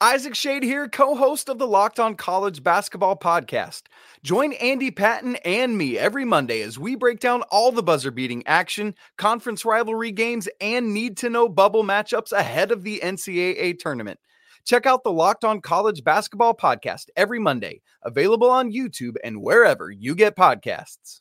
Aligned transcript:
Isaac 0.00 0.34
Shade 0.34 0.64
here, 0.64 0.88
co 0.88 1.14
host 1.14 1.48
of 1.48 1.58
the 1.58 1.68
Locked 1.68 2.00
On 2.00 2.16
College 2.16 2.64
Basketball 2.64 3.16
Podcast. 3.16 3.82
Join 4.24 4.52
Andy 4.54 4.90
Patton 4.90 5.36
and 5.44 5.78
me 5.78 5.96
every 5.96 6.24
Monday 6.24 6.62
as 6.62 6.78
we 6.78 6.96
break 6.96 7.20
down 7.20 7.42
all 7.42 7.70
the 7.70 7.82
buzzer 7.82 8.10
beating 8.10 8.44
action, 8.46 8.96
conference 9.18 9.64
rivalry 9.64 10.10
games, 10.10 10.48
and 10.60 10.92
need 10.92 11.16
to 11.18 11.30
know 11.30 11.48
bubble 11.48 11.84
matchups 11.84 12.32
ahead 12.32 12.72
of 12.72 12.82
the 12.82 13.00
NCAA 13.04 13.78
tournament. 13.78 14.18
Check 14.66 14.84
out 14.84 15.04
the 15.04 15.12
Locked 15.12 15.44
On 15.44 15.60
College 15.60 16.02
Basketball 16.02 16.54
Podcast 16.56 17.06
every 17.16 17.38
Monday, 17.38 17.80
available 18.02 18.50
on 18.50 18.72
YouTube 18.72 19.14
and 19.22 19.40
wherever 19.40 19.92
you 19.92 20.16
get 20.16 20.36
podcasts. 20.36 21.20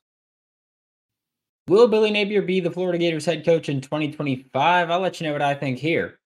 Will 1.67 1.87
Billy 1.87 2.09
Napier 2.09 2.41
be 2.41 2.59
the 2.59 2.71
Florida 2.71 2.97
Gators 2.97 3.25
head 3.25 3.45
coach 3.45 3.69
in 3.69 3.81
2025? 3.81 4.89
I'll 4.89 4.99
let 4.99 5.21
you 5.21 5.27
know 5.27 5.33
what 5.33 5.43
I 5.43 5.53
think 5.53 5.77
here 5.77 6.19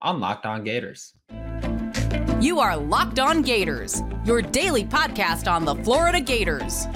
on 0.00 0.18
Locked 0.18 0.46
On 0.46 0.64
Gators. 0.64 1.12
You 2.40 2.58
are 2.58 2.74
Locked 2.74 3.18
On 3.18 3.42
Gators, 3.42 4.02
your 4.24 4.40
daily 4.40 4.82
podcast 4.82 5.46
on 5.46 5.66
the 5.66 5.74
Florida 5.74 6.22
Gators. 6.22 6.86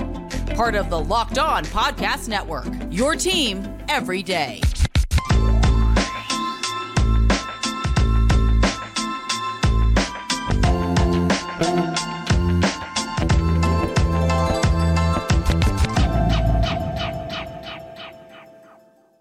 Part 0.56 0.74
of 0.74 0.88
the 0.88 0.98
Locked 0.98 1.36
On 1.36 1.62
Podcast 1.66 2.28
Network, 2.30 2.64
your 2.90 3.14
team 3.14 3.62
every 3.90 4.22
day. 4.22 4.62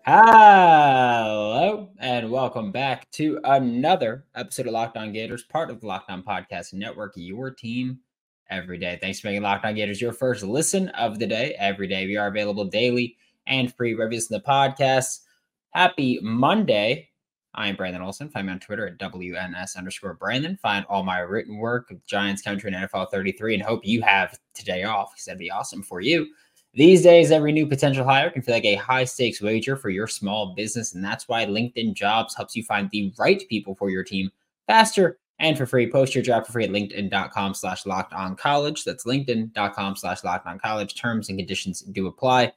Hello, 0.05 1.52
and 2.13 2.29
welcome 2.29 2.71
back 2.71 3.09
to 3.09 3.39
another 3.43 4.23
episode 4.35 4.67
of 4.67 4.73
Locked 4.73 4.97
On 4.97 5.11
Gators, 5.11 5.41
part 5.41 5.71
of 5.71 5.81
the 5.81 5.87
Locked 5.87 6.11
On 6.11 6.21
Podcast 6.21 6.71
Network, 6.71 7.13
your 7.15 7.49
team 7.49 8.01
every 8.51 8.77
day. 8.77 8.99
Thanks 9.01 9.19
for 9.19 9.29
making 9.29 9.41
Locked 9.41 9.65
On 9.65 9.73
Gators 9.73 9.99
your 9.99 10.13
first 10.13 10.43
listen 10.43 10.89
of 10.89 11.17
the 11.17 11.25
day. 11.25 11.55
Every 11.57 11.87
day, 11.87 12.05
we 12.05 12.15
are 12.15 12.27
available 12.27 12.65
daily 12.65 13.17
and 13.47 13.73
free 13.73 13.95
reviews 13.95 14.29
in 14.29 14.37
the 14.37 14.43
podcast. 14.47 15.21
Happy 15.71 16.19
Monday. 16.21 17.09
I 17.55 17.67
am 17.67 17.75
Brandon 17.75 18.03
Olsen. 18.03 18.29
Find 18.29 18.45
me 18.45 18.53
on 18.53 18.59
Twitter 18.59 18.85
at 18.85 18.99
WNS 18.99 19.75
underscore 19.75 20.13
Brandon. 20.13 20.55
Find 20.61 20.85
all 20.89 21.01
my 21.01 21.17
written 21.17 21.57
work 21.57 21.91
Giants 22.05 22.43
Country 22.43 22.71
and 22.71 22.87
NFL 22.87 23.09
33 23.09 23.55
and 23.55 23.63
hope 23.63 23.81
you 23.83 24.03
have 24.03 24.37
today 24.53 24.83
off 24.83 25.13
because 25.13 25.25
that'd 25.25 25.39
be 25.39 25.49
awesome 25.49 25.81
for 25.81 25.99
you. 25.99 26.27
These 26.75 27.03
days, 27.03 27.29
every 27.29 27.51
new 27.51 27.67
potential 27.67 28.03
hire 28.03 28.31
can 28.31 28.41
feel 28.41 28.55
like 28.55 28.65
a 28.65 28.75
high 28.75 29.03
stakes 29.03 29.41
wager 29.41 29.77
for 29.77 29.89
your 29.89 30.07
small 30.07 30.55
business. 30.55 30.95
And 30.95 31.03
that's 31.03 31.27
why 31.27 31.45
LinkedIn 31.45 31.93
Jobs 31.93 32.35
helps 32.35 32.55
you 32.55 32.63
find 32.63 32.89
the 32.89 33.13
right 33.19 33.43
people 33.47 33.75
for 33.75 33.91
your 33.91 34.03
team 34.03 34.31
faster 34.65 35.19
and 35.37 35.55
for 35.55 35.67
free. 35.67 35.91
Post 35.91 36.15
your 36.15 36.23
job 36.23 36.47
for 36.47 36.53
free 36.53 36.63
at 36.63 36.71
linkedin.com 36.71 37.53
slash 37.53 37.85
locked 37.85 38.13
on 38.13 38.35
college. 38.35 38.85
That's 38.85 39.05
linkedin.com 39.05 39.95
slash 39.95 40.23
locked 40.23 40.47
on 40.47 40.57
college. 40.57 40.95
Terms 40.95 41.29
and 41.29 41.37
conditions 41.37 41.81
do 41.81 42.07
apply. 42.07 42.53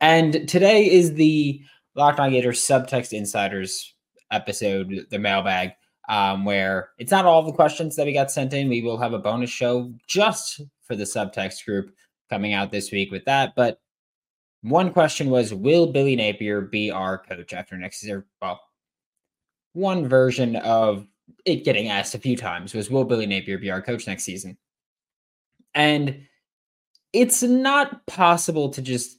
And 0.00 0.46
today 0.46 0.90
is 0.90 1.14
the 1.14 1.62
Locked 1.94 2.18
on 2.18 2.32
Gators 2.32 2.60
Subtext 2.60 3.12
Insiders 3.12 3.94
episode, 4.30 5.06
the 5.10 5.18
mailbag, 5.18 5.70
um, 6.08 6.44
where 6.44 6.90
it's 6.98 7.12
not 7.12 7.24
all 7.24 7.42
the 7.42 7.52
questions 7.52 7.94
that 7.96 8.04
we 8.04 8.12
got 8.12 8.30
sent 8.30 8.52
in. 8.52 8.68
We 8.68 8.82
will 8.82 8.98
have 8.98 9.12
a 9.12 9.18
bonus 9.18 9.48
show 9.48 9.94
just 10.06 10.60
for 10.82 10.96
the 10.96 11.04
subtext 11.04 11.64
group 11.64 11.94
coming 12.30 12.52
out 12.52 12.70
this 12.70 12.90
week 12.90 13.10
with 13.10 13.24
that. 13.26 13.54
But 13.54 13.80
one 14.62 14.92
question 14.92 15.30
was 15.30 15.52
Will 15.52 15.86
Billy 15.86 16.16
Napier 16.16 16.62
be 16.62 16.90
our 16.90 17.18
coach 17.18 17.52
after 17.52 17.76
next 17.76 18.02
year? 18.02 18.26
Well, 18.40 18.60
one 19.74 20.08
version 20.08 20.56
of 20.56 21.06
it 21.44 21.64
getting 21.64 21.88
asked 21.88 22.14
a 22.14 22.18
few 22.18 22.36
times 22.36 22.74
was 22.74 22.90
Will 22.90 23.04
Billy 23.04 23.26
Napier 23.26 23.58
be 23.58 23.70
our 23.70 23.82
coach 23.82 24.06
next 24.06 24.24
season? 24.24 24.56
And 25.74 26.26
it's 27.12 27.42
not 27.42 28.06
possible 28.06 28.70
to 28.70 28.82
just 28.82 29.18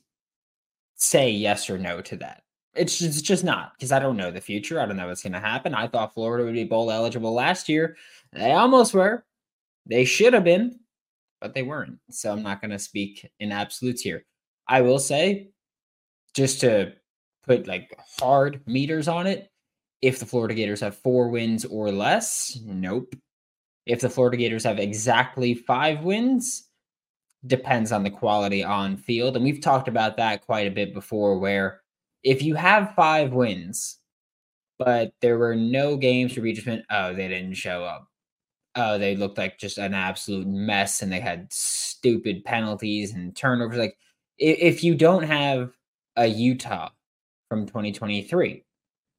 say 0.96 1.30
yes 1.30 1.70
or 1.70 1.78
no 1.78 2.02
to 2.02 2.16
that. 2.18 2.44
It's 2.74 2.98
just, 2.98 3.20
it's 3.20 3.22
just 3.22 3.44
not 3.44 3.74
because 3.78 3.92
I 3.92 4.00
don't 4.00 4.18
know 4.18 4.32
the 4.32 4.42
future. 4.42 4.80
I 4.80 4.86
don't 4.86 4.98
know 4.98 5.08
what's 5.08 5.24
going 5.24 5.34
to 5.34 5.40
happen. 5.40 5.74
I 5.74 5.88
thought 5.88 6.14
Florida 6.14 6.44
would 6.44 6.54
be 6.54 6.66
bowl 6.66 6.92
eligible 6.92 7.34
last 7.34 7.70
year. 7.70 7.96
They 8.34 8.52
almost 8.52 8.94
were. 8.94 9.26
They 9.86 10.04
should 10.04 10.34
have 10.34 10.44
been 10.44 10.80
but 11.46 11.54
they 11.54 11.62
weren't. 11.62 12.00
So 12.10 12.32
I'm 12.32 12.42
not 12.42 12.60
going 12.60 12.72
to 12.72 12.80
speak 12.80 13.30
in 13.40 13.52
absolutes 13.52 14.02
here. 14.02 14.26
I 14.68 14.82
will 14.82 14.98
say, 14.98 15.52
just 16.34 16.60
to 16.62 16.94
put 17.46 17.68
like 17.68 17.96
hard 18.20 18.62
meters 18.66 19.08
on 19.08 19.28
it, 19.28 19.52
if 20.02 20.18
the 20.18 20.26
Florida 20.26 20.56
Gators 20.56 20.82
have 20.82 20.98
four 20.98 21.30
wins 21.30 21.64
or 21.64 21.92
less, 21.92 22.58
nope. 22.66 23.14
If 23.86 24.02
the 24.02 24.10
Florida 24.10 24.38
Gators 24.38 24.64
have 24.64 24.80
exactly 24.80 25.54
five 25.54 26.04
wins, 26.04 26.68
depends 27.46 27.92
on 27.92 28.02
the 28.02 28.10
quality 28.10 28.64
on 28.64 28.98
field. 28.98 29.36
And 29.36 29.46
we've 29.46 29.62
talked 29.62 29.88
about 29.88 30.18
that 30.18 30.48
quite 30.48 30.66
a 30.66 30.72
bit 30.72 30.96
before, 30.96 31.38
where 31.38 31.82
if 32.24 32.42
you 32.42 32.56
have 32.56 32.96
five 32.96 33.34
wins, 33.34 34.00
but 34.80 35.14
there 35.22 35.38
were 35.38 35.56
no 35.56 35.96
games 35.96 36.34
for 36.34 36.42
Regis 36.42 36.82
oh, 36.90 37.14
they 37.14 37.28
didn't 37.28 37.54
show 37.54 37.84
up 37.84 38.08
oh, 38.76 38.98
they 38.98 39.16
looked 39.16 39.38
like 39.38 39.58
just 39.58 39.78
an 39.78 39.94
absolute 39.94 40.48
mess 40.48 41.02
and 41.02 41.12
they 41.12 41.20
had 41.20 41.52
stupid 41.52 42.44
penalties 42.44 43.14
and 43.14 43.36
turnovers. 43.36 43.78
Like, 43.78 43.98
if 44.38 44.84
you 44.84 44.96
don't 44.96 45.24
have 45.24 45.72
a 46.18 46.28
Utah 46.28 46.90
from 47.50 47.66
2023, 47.66 48.64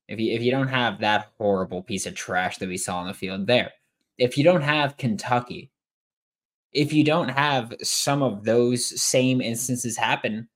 if 0.08 0.20
you 0.20 0.32
if 0.32 0.42
you 0.42 0.50
don't 0.50 0.68
have 0.68 1.00
that 1.00 1.30
horrible 1.38 1.82
piece 1.82 2.06
of 2.06 2.14
trash 2.14 2.58
that 2.58 2.68
we 2.68 2.76
saw 2.76 2.98
on 2.98 3.08
the 3.08 3.14
field 3.14 3.46
there, 3.46 3.72
if 4.18 4.38
you 4.38 4.44
don't 4.44 4.62
have 4.62 4.96
Kentucky, 4.96 5.70
if 6.72 6.92
you 6.92 7.04
don't 7.04 7.28
have 7.30 7.74
some 7.82 8.22
of 8.22 8.44
those 8.44 9.00
same 9.00 9.40
instances 9.40 9.96
happen, 9.96 10.48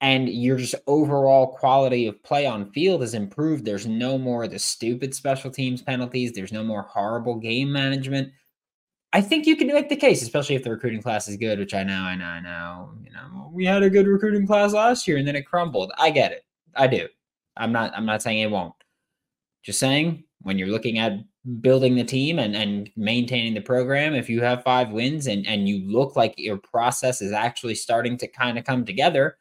and 0.00 0.28
your 0.28 0.56
just 0.56 0.74
overall 0.86 1.48
quality 1.48 2.06
of 2.06 2.22
play 2.22 2.46
on 2.46 2.70
field 2.72 3.02
has 3.02 3.14
improved. 3.14 3.64
There's 3.64 3.86
no 3.86 4.16
more 4.16 4.48
the 4.48 4.58
stupid 4.58 5.14
special 5.14 5.50
teams 5.50 5.82
penalties. 5.82 6.32
There's 6.32 6.52
no 6.52 6.64
more 6.64 6.82
horrible 6.82 7.36
game 7.36 7.70
management. 7.70 8.32
I 9.12 9.20
think 9.20 9.46
you 9.46 9.56
can 9.56 9.66
make 9.66 9.88
the 9.88 9.96
case, 9.96 10.22
especially 10.22 10.54
if 10.54 10.62
the 10.62 10.70
recruiting 10.70 11.02
class 11.02 11.28
is 11.28 11.36
good, 11.36 11.58
which 11.58 11.74
I 11.74 11.82
know, 11.82 12.02
I 12.02 12.14
know, 12.14 12.24
I 12.24 12.40
know. 12.40 12.92
You 13.02 13.10
know, 13.10 13.50
we 13.52 13.66
had 13.66 13.82
a 13.82 13.90
good 13.90 14.06
recruiting 14.06 14.46
class 14.46 14.72
last 14.72 15.06
year 15.06 15.16
and 15.16 15.26
then 15.26 15.36
it 15.36 15.46
crumbled. 15.46 15.92
I 15.98 16.10
get 16.10 16.32
it. 16.32 16.44
I 16.76 16.86
do. 16.86 17.08
I'm 17.56 17.72
not 17.72 17.92
I'm 17.94 18.06
not 18.06 18.22
saying 18.22 18.38
it 18.38 18.50
won't. 18.50 18.74
Just 19.62 19.80
saying 19.80 20.24
when 20.40 20.56
you're 20.56 20.68
looking 20.68 20.98
at 20.98 21.18
building 21.60 21.96
the 21.96 22.04
team 22.04 22.38
and, 22.38 22.54
and 22.54 22.88
maintaining 22.96 23.52
the 23.52 23.60
program, 23.60 24.14
if 24.14 24.30
you 24.30 24.40
have 24.42 24.62
five 24.62 24.90
wins 24.90 25.26
and, 25.26 25.46
and 25.46 25.68
you 25.68 25.86
look 25.90 26.16
like 26.16 26.34
your 26.38 26.56
process 26.56 27.20
is 27.20 27.32
actually 27.32 27.74
starting 27.74 28.16
to 28.16 28.28
kind 28.28 28.58
of 28.58 28.64
come 28.64 28.84
together, 28.84 29.36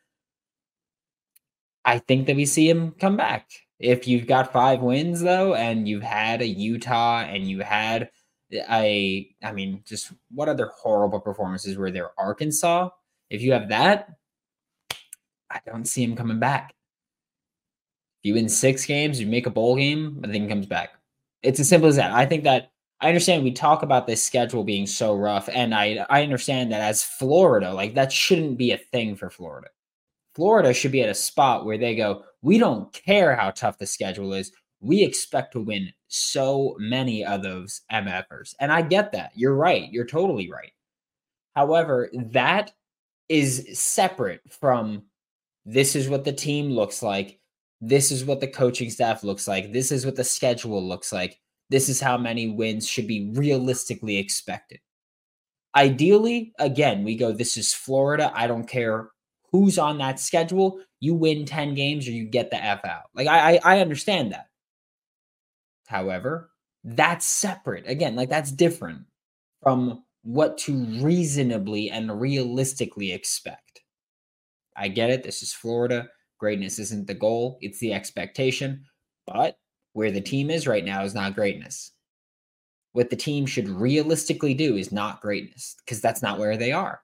I 1.89 1.97
think 1.97 2.27
that 2.27 2.35
we 2.35 2.45
see 2.45 2.69
him 2.69 2.91
come 2.99 3.17
back. 3.17 3.49
If 3.79 4.07
you've 4.07 4.27
got 4.27 4.53
five 4.53 4.81
wins 4.81 5.21
though, 5.21 5.55
and 5.55 5.87
you've 5.87 6.03
had 6.03 6.41
a 6.43 6.47
Utah 6.47 7.21
and 7.21 7.49
you 7.49 7.61
had 7.61 8.11
a, 8.53 9.35
I 9.43 9.51
mean, 9.53 9.81
just 9.87 10.11
what 10.29 10.49
other 10.49 10.69
horrible 10.75 11.19
performances 11.19 11.77
were 11.77 11.89
there? 11.89 12.11
Arkansas. 12.15 12.89
If 13.31 13.41
you 13.41 13.53
have 13.53 13.69
that, 13.69 14.09
I 15.49 15.61
don't 15.65 15.85
see 15.85 16.03
him 16.03 16.15
coming 16.15 16.37
back. 16.37 16.75
If 18.21 18.27
you 18.27 18.33
win 18.35 18.49
six 18.49 18.85
games, 18.85 19.19
you 19.19 19.25
make 19.25 19.47
a 19.47 19.51
bowl 19.51 19.75
game, 19.75 20.21
I 20.23 20.27
think 20.27 20.43
he 20.43 20.49
comes 20.49 20.67
back. 20.67 20.91
It's 21.41 21.59
as 21.59 21.69
simple 21.69 21.89
as 21.89 21.95
that. 21.95 22.11
I 22.11 22.27
think 22.27 22.43
that 22.43 22.69
I 23.01 23.07
understand 23.07 23.43
we 23.43 23.51
talk 23.51 23.81
about 23.81 24.05
this 24.05 24.21
schedule 24.21 24.63
being 24.63 24.85
so 24.85 25.15
rough, 25.15 25.49
and 25.51 25.73
I 25.73 26.05
I 26.09 26.21
understand 26.21 26.71
that 26.71 26.81
as 26.81 27.01
Florida, 27.01 27.73
like 27.73 27.95
that 27.95 28.11
shouldn't 28.11 28.57
be 28.59 28.73
a 28.73 28.77
thing 28.77 29.15
for 29.15 29.31
Florida. 29.31 29.69
Florida 30.39 30.73
should 30.73 30.93
be 30.93 31.01
at 31.01 31.09
a 31.09 31.13
spot 31.13 31.65
where 31.65 31.77
they 31.77 31.93
go, 31.95 32.23
we 32.41 32.57
don't 32.57 32.93
care 32.93 33.35
how 33.35 33.51
tough 33.51 33.77
the 33.77 33.85
schedule 33.85 34.31
is. 34.31 34.53
We 34.79 35.03
expect 35.03 35.51
to 35.51 35.59
win 35.59 35.91
so 36.07 36.77
many 36.79 37.25
of 37.25 37.43
those 37.43 37.81
MFers. 37.91 38.55
And 38.61 38.71
I 38.71 38.83
get 38.83 39.11
that. 39.11 39.31
You're 39.35 39.57
right. 39.57 39.91
You're 39.91 40.05
totally 40.05 40.49
right. 40.49 40.71
However, 41.57 42.09
that 42.31 42.71
is 43.27 43.77
separate 43.77 44.39
from 44.49 45.03
this 45.65 45.93
is 45.93 46.07
what 46.07 46.23
the 46.23 46.31
team 46.31 46.69
looks 46.69 47.03
like. 47.03 47.41
This 47.81 48.09
is 48.09 48.23
what 48.23 48.39
the 48.39 48.47
coaching 48.47 48.89
staff 48.89 49.25
looks 49.25 49.45
like. 49.45 49.73
This 49.73 49.91
is 49.91 50.05
what 50.05 50.15
the 50.15 50.23
schedule 50.23 50.81
looks 50.81 51.11
like. 51.11 51.37
This 51.69 51.89
is 51.89 51.99
how 51.99 52.17
many 52.17 52.47
wins 52.47 52.87
should 52.87 53.07
be 53.07 53.29
realistically 53.33 54.15
expected. 54.15 54.79
Ideally, 55.75 56.53
again, 56.59 57.03
we 57.03 57.17
go, 57.17 57.33
this 57.33 57.57
is 57.57 57.73
Florida. 57.73 58.31
I 58.33 58.47
don't 58.47 58.69
care 58.69 59.09
who's 59.51 59.77
on 59.77 59.97
that 59.99 60.19
schedule, 60.19 60.79
you 60.99 61.13
win 61.15 61.45
10 61.45 61.73
games 61.73 62.07
or 62.07 62.11
you 62.11 62.25
get 62.25 62.51
the 62.51 62.63
F 62.63 62.85
out. 62.85 63.05
Like 63.15 63.27
I, 63.27 63.59
I, 63.63 63.79
understand 63.79 64.31
that. 64.31 64.47
However, 65.87 66.51
that's 66.83 67.25
separate. 67.25 67.85
Again, 67.87 68.15
like 68.15 68.29
that's 68.29 68.51
different 68.51 69.05
from 69.63 70.03
what 70.23 70.57
to 70.59 70.73
reasonably 71.01 71.89
and 71.89 72.19
realistically 72.21 73.11
expect. 73.11 73.81
I 74.77 74.87
get 74.87 75.09
it. 75.09 75.23
This 75.23 75.41
is 75.43 75.53
Florida. 75.53 76.09
Greatness 76.39 76.79
isn't 76.79 77.07
the 77.07 77.13
goal, 77.13 77.57
it's 77.61 77.79
the 77.79 77.93
expectation. 77.93 78.85
But 79.27 79.57
where 79.93 80.11
the 80.11 80.21
team 80.21 80.49
is 80.49 80.67
right 80.67 80.85
now 80.85 81.03
is 81.03 81.13
not 81.15 81.35
greatness. 81.35 81.91
what 82.93 83.09
the 83.09 83.15
team 83.15 83.45
should 83.45 83.69
realistically 83.69 84.53
do 84.53 84.75
is 84.75 84.91
not 84.91 85.21
greatness 85.21 85.75
because 85.79 86.01
that's 86.01 86.21
not 86.21 86.39
where 86.39 86.57
they 86.57 86.71
are. 86.71 87.01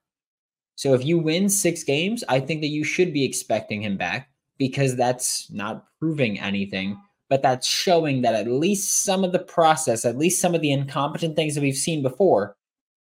So 0.76 0.94
if 0.94 1.06
you 1.06 1.18
win 1.18 1.50
six 1.50 1.84
games, 1.84 2.24
I 2.28 2.40
think 2.40 2.62
that 2.62 2.68
you 2.68 2.84
should 2.84 3.14
be 3.14 3.24
expecting 3.24 3.82
him 3.82 3.98
back 3.98 4.30
because 4.58 4.96
that's 4.96 5.50
not 5.52 5.86
proving 6.00 6.40
anything, 6.40 7.00
but 7.30 7.42
that's 7.42 7.68
showing 7.68 8.22
that 8.22 8.36
at 8.36 8.48
least 8.48 9.04
some 9.04 9.24
of 9.24 9.32
the 9.32 9.40
process, 9.40 10.06
at 10.06 10.18
least 10.18 10.42
some 10.42 10.54
of 10.54 10.62
the 10.62 10.72
incompetent 10.72 11.36
things 11.36 11.56
that 11.56 11.62
we've 11.62 11.76
seen 11.76 12.02
before 12.02 12.56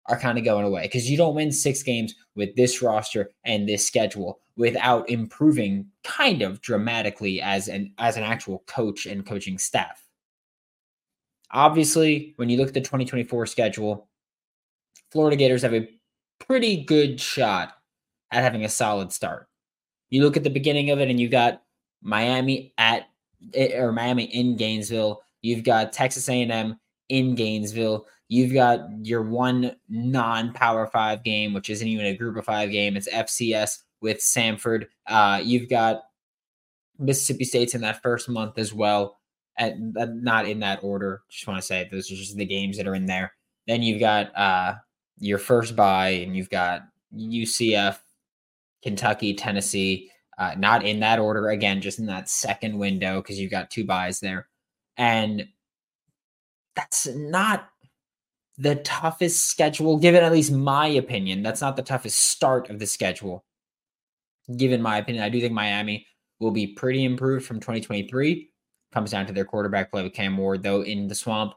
are 0.08 0.20
kind 0.20 0.38
of 0.38 0.46
going 0.46 0.66
away 0.66 0.84
because 0.84 1.10
you 1.10 1.18
don't 1.18 1.36
win 1.36 1.52
six 1.52 1.82
games 1.84 2.14
with 2.36 2.56
this 2.56 2.82
roster 2.82 3.32
and 3.44 3.68
this 3.68 3.86
schedule 3.86 4.40
without 4.56 5.10
improving 5.10 5.88
kind 6.04 6.42
of 6.42 6.62
dramatically 6.62 7.42
as 7.42 7.68
an 7.68 7.92
as 7.98 8.16
an 8.16 8.24
actual 8.24 8.64
coach 8.68 9.06
and 9.06 9.26
coaching 9.26 9.58
staff. 9.58 10.06
Obviously, 11.52 12.34
when 12.38 12.50
you 12.50 12.58
look 12.58 12.68
at 12.68 12.74
the 12.74 12.82
2024 12.82 13.46
schedule, 13.48 14.08
Florida 15.12 15.36
Gators 15.36 15.62
have 15.62 15.74
a 15.74 15.88
pretty 16.40 16.84
good 16.84 17.20
shot 17.20 17.74
at 18.32 18.44
having 18.44 18.66
a 18.66 18.70
solid 18.70 19.12
start. 19.12 19.48
You 20.10 20.24
look 20.24 20.38
at 20.38 20.44
the 20.44 20.50
beginning 20.50 20.90
of 20.92 21.00
it 21.00 21.10
and 21.10 21.20
you 21.20 21.30
got 21.30 21.64
Miami 22.02 22.74
at 22.78 23.08
eh, 23.54 23.78
or 23.78 23.92
Miami 23.92 24.26
in 24.26 24.56
Gainesville, 24.56 25.22
you've 25.42 25.64
got 25.64 25.94
Texas 25.94 26.30
A&M 26.30 26.80
in 27.10 27.36
Gainesville, 27.36 28.06
you've 28.28 28.54
got 28.54 28.82
your 29.04 29.24
one 29.24 29.76
non-power 29.90 30.88
5 30.88 31.24
game 31.24 31.54
which 31.54 31.70
isn't 31.70 31.88
even 31.88 32.06
a 32.06 32.16
group 32.16 32.38
of 32.38 32.46
5 32.46 32.72
game, 32.72 32.96
it's 32.96 33.10
FCS 33.10 33.84
with 34.02 34.20
Samford. 34.20 34.86
Uh, 35.08 35.42
you've 35.44 35.70
got 35.70 36.04
Mississippi 37.00 37.44
State's 37.44 37.76
in 37.76 37.82
that 37.82 38.02
first 38.02 38.30
month 38.30 38.58
as 38.58 38.74
well 38.74 39.18
at 39.58 39.76
not 39.80 40.48
in 40.48 40.60
that 40.60 40.80
order. 40.84 41.24
Just 41.30 41.48
want 41.48 41.60
to 41.60 41.66
say 41.66 41.88
those 41.92 42.12
are 42.12 42.16
just 42.16 42.36
the 42.36 42.46
games 42.46 42.78
that 42.78 42.88
are 42.88 42.96
in 42.96 43.06
there. 43.06 43.34
Then 43.68 43.82
you've 43.82 44.00
got 44.00 44.36
uh, 44.38 44.76
your 45.18 45.38
first 45.38 45.76
buy, 45.76 46.10
and 46.10 46.36
you've 46.36 46.50
got 46.50 46.82
UCF, 47.16 47.98
Kentucky, 48.84 49.34
Tennessee. 49.34 50.12
Uh, 50.38 50.54
not 50.58 50.86
in 50.86 51.00
that 51.00 51.20
order 51.20 51.50
again, 51.50 51.80
just 51.80 51.98
in 51.98 52.08
that 52.08 52.30
second 52.30 52.78
window 52.78 53.22
because 53.22 53.40
you've 53.40 53.52
got 53.52 53.72
two 53.72 53.86
buys 53.86 54.20
there, 54.20 54.48
and 54.98 55.48
that's 56.76 57.08
not 57.08 57.70
the 58.58 58.76
toughest 58.76 59.48
schedule. 59.48 59.98
Given 59.98 60.24
at 60.24 60.32
least 60.34 60.52
my 60.52 60.88
opinion, 60.88 61.42
that's 61.42 61.62
not 61.62 61.78
the 61.78 61.84
toughest 61.84 62.20
start 62.20 62.70
of 62.70 62.80
the 62.80 62.88
schedule. 62.88 63.46
Given 64.58 64.82
my 64.82 64.98
opinion, 64.98 65.24
I 65.24 65.30
do 65.30 65.40
think 65.40 65.54
Miami 65.54 66.06
will 66.40 66.52
be 66.52 66.68
pretty 66.68 67.06
improved 67.06 67.46
from 67.46 67.62
2023 67.62 68.50
comes 68.96 69.12
down 69.12 69.26
to 69.28 69.34
their 69.34 69.46
quarterback 69.46 69.92
play 69.92 70.02
with 70.02 70.14
Cam 70.14 70.38
Ward, 70.38 70.64
though, 70.64 70.82
in 70.82 71.08
the 71.08 71.16
swamp. 71.16 71.54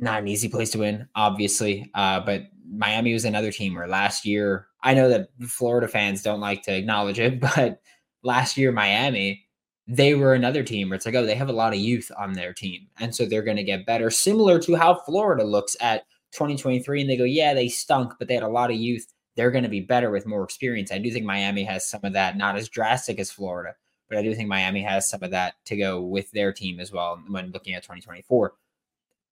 Not 0.00 0.20
an 0.20 0.28
easy 0.28 0.48
place 0.48 0.70
to 0.70 0.78
win, 0.78 1.08
obviously. 1.14 1.90
Uh, 1.94 2.20
but 2.20 2.44
Miami 2.72 3.12
was 3.12 3.24
another 3.24 3.52
team 3.52 3.74
where 3.74 3.86
last 3.86 4.24
year, 4.24 4.66
I 4.82 4.94
know 4.94 5.08
that 5.08 5.28
Florida 5.46 5.88
fans 5.88 6.22
don't 6.22 6.40
like 6.40 6.62
to 6.62 6.74
acknowledge 6.74 7.18
it, 7.18 7.40
but 7.56 7.80
last 8.22 8.56
year, 8.56 8.72
Miami, 8.72 9.46
they 9.86 10.14
were 10.14 10.34
another 10.34 10.62
team 10.62 10.88
where 10.88 10.96
it's 10.96 11.04
like, 11.04 11.14
oh, 11.14 11.26
they 11.26 11.34
have 11.34 11.48
a 11.48 11.52
lot 11.54 11.72
of 11.72 11.78
youth 11.78 12.10
on 12.16 12.32
their 12.32 12.52
team. 12.52 12.86
And 12.98 13.14
so 13.14 13.26
they're 13.26 13.42
going 13.42 13.56
to 13.56 13.64
get 13.64 13.86
better, 13.86 14.08
similar 14.08 14.58
to 14.60 14.76
how 14.76 14.94
Florida 14.94 15.44
looks 15.44 15.76
at 15.80 16.04
2023. 16.32 17.00
And 17.00 17.10
they 17.10 17.16
go, 17.16 17.24
yeah, 17.24 17.54
they 17.54 17.68
stunk, 17.68 18.14
but 18.18 18.28
they 18.28 18.34
had 18.34 18.42
a 18.42 18.48
lot 18.48 18.70
of 18.70 18.76
youth. 18.76 19.06
They're 19.36 19.50
going 19.50 19.64
to 19.64 19.70
be 19.70 19.80
better 19.80 20.10
with 20.10 20.26
more 20.26 20.44
experience. 20.44 20.92
I 20.92 20.98
do 20.98 21.10
think 21.10 21.26
Miami 21.26 21.64
has 21.64 21.86
some 21.86 22.04
of 22.04 22.12
that, 22.12 22.36
not 22.36 22.56
as 22.56 22.68
drastic 22.68 23.18
as 23.18 23.30
Florida, 23.30 23.74
but 24.08 24.16
I 24.16 24.22
do 24.22 24.34
think 24.34 24.48
Miami 24.48 24.82
has 24.82 25.10
some 25.10 25.22
of 25.22 25.32
that 25.32 25.54
to 25.66 25.76
go 25.76 26.00
with 26.00 26.30
their 26.30 26.52
team 26.52 26.78
as 26.78 26.92
well 26.92 27.20
when 27.28 27.50
looking 27.50 27.74
at 27.74 27.82
2024. 27.82 28.54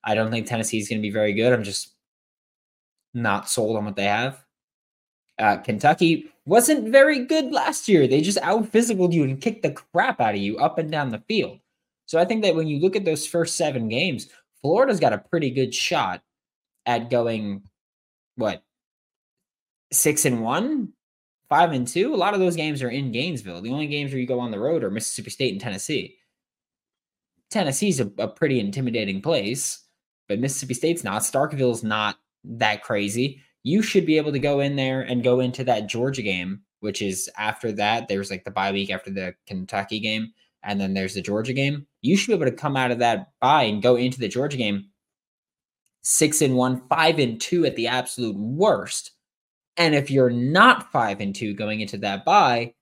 I 0.04 0.14
don't 0.14 0.30
think 0.30 0.46
Tennessee 0.46 0.78
is 0.78 0.88
going 0.88 1.00
to 1.00 1.06
be 1.06 1.12
very 1.12 1.32
good. 1.32 1.52
I'm 1.52 1.64
just 1.64 1.94
not 3.14 3.48
sold 3.48 3.76
on 3.76 3.84
what 3.84 3.96
they 3.96 4.04
have. 4.04 4.44
Uh, 5.38 5.56
Kentucky 5.58 6.32
wasn't 6.46 6.90
very 6.90 7.24
good 7.24 7.52
last 7.52 7.88
year. 7.88 8.06
They 8.06 8.20
just 8.20 8.38
out 8.38 8.72
physicaled 8.72 9.12
you 9.12 9.24
and 9.24 9.40
kicked 9.40 9.62
the 9.62 9.70
crap 9.70 10.20
out 10.20 10.34
of 10.34 10.40
you 10.40 10.58
up 10.58 10.78
and 10.78 10.90
down 10.90 11.10
the 11.10 11.22
field. 11.28 11.58
So 12.06 12.18
I 12.18 12.24
think 12.24 12.42
that 12.42 12.56
when 12.56 12.66
you 12.66 12.80
look 12.80 12.96
at 12.96 13.04
those 13.04 13.26
first 13.26 13.56
seven 13.56 13.88
games, 13.88 14.28
Florida's 14.62 15.00
got 15.00 15.12
a 15.12 15.18
pretty 15.18 15.50
good 15.50 15.74
shot 15.74 16.22
at 16.86 17.10
going 17.10 17.62
what 18.36 18.62
six 19.92 20.24
and 20.24 20.42
one, 20.42 20.92
five 21.48 21.72
and 21.72 21.86
two, 21.86 22.14
a 22.14 22.16
lot 22.16 22.34
of 22.34 22.40
those 22.40 22.56
games 22.56 22.82
are 22.82 22.90
in 22.90 23.12
Gainesville. 23.12 23.60
The 23.60 23.70
only 23.70 23.86
games 23.86 24.10
where 24.10 24.20
you 24.20 24.26
go 24.26 24.40
on 24.40 24.50
the 24.50 24.58
road 24.58 24.82
are 24.82 24.90
Mississippi 24.90 25.30
State 25.30 25.52
and 25.52 25.60
Tennessee. 25.60 26.16
Tennessee's 27.50 28.00
a, 28.00 28.10
a 28.18 28.28
pretty 28.28 28.60
intimidating 28.60 29.22
place, 29.22 29.84
but 30.28 30.38
Mississippi 30.38 30.74
State's 30.74 31.04
not. 31.04 31.22
Starkville's 31.22 31.82
not 31.82 32.16
that 32.44 32.82
crazy. 32.82 33.40
You 33.62 33.82
should 33.82 34.06
be 34.06 34.16
able 34.16 34.32
to 34.32 34.38
go 34.38 34.60
in 34.60 34.76
there 34.76 35.02
and 35.02 35.24
go 35.24 35.40
into 35.40 35.64
that 35.64 35.88
Georgia 35.88 36.22
game, 36.22 36.60
which 36.80 37.02
is 37.02 37.28
after 37.38 37.72
that. 37.72 38.08
There's 38.08 38.30
like 38.30 38.44
the 38.44 38.50
bye 38.50 38.72
week 38.72 38.90
after 38.90 39.10
the 39.10 39.34
Kentucky 39.46 40.00
game, 40.00 40.32
and 40.62 40.80
then 40.80 40.94
there's 40.94 41.14
the 41.14 41.22
Georgia 41.22 41.52
game. 41.52 41.86
You 42.02 42.16
should 42.16 42.28
be 42.28 42.34
able 42.34 42.46
to 42.46 42.52
come 42.52 42.76
out 42.76 42.90
of 42.90 43.00
that 43.00 43.28
bye 43.40 43.64
and 43.64 43.82
go 43.82 43.96
into 43.96 44.20
the 44.20 44.28
Georgia 44.28 44.56
game 44.56 44.88
six 46.02 46.40
and 46.40 46.54
one, 46.56 46.82
five 46.88 47.18
and 47.18 47.40
two 47.40 47.66
at 47.66 47.76
the 47.76 47.88
absolute 47.88 48.36
worst 48.36 49.12
and 49.78 49.94
if 49.94 50.10
you're 50.10 50.28
not 50.30 50.90
five 50.90 51.20
and 51.20 51.34
two 51.34 51.54
going 51.54 51.80
into 51.80 51.98
that 51.98 52.24
bye, 52.24 52.74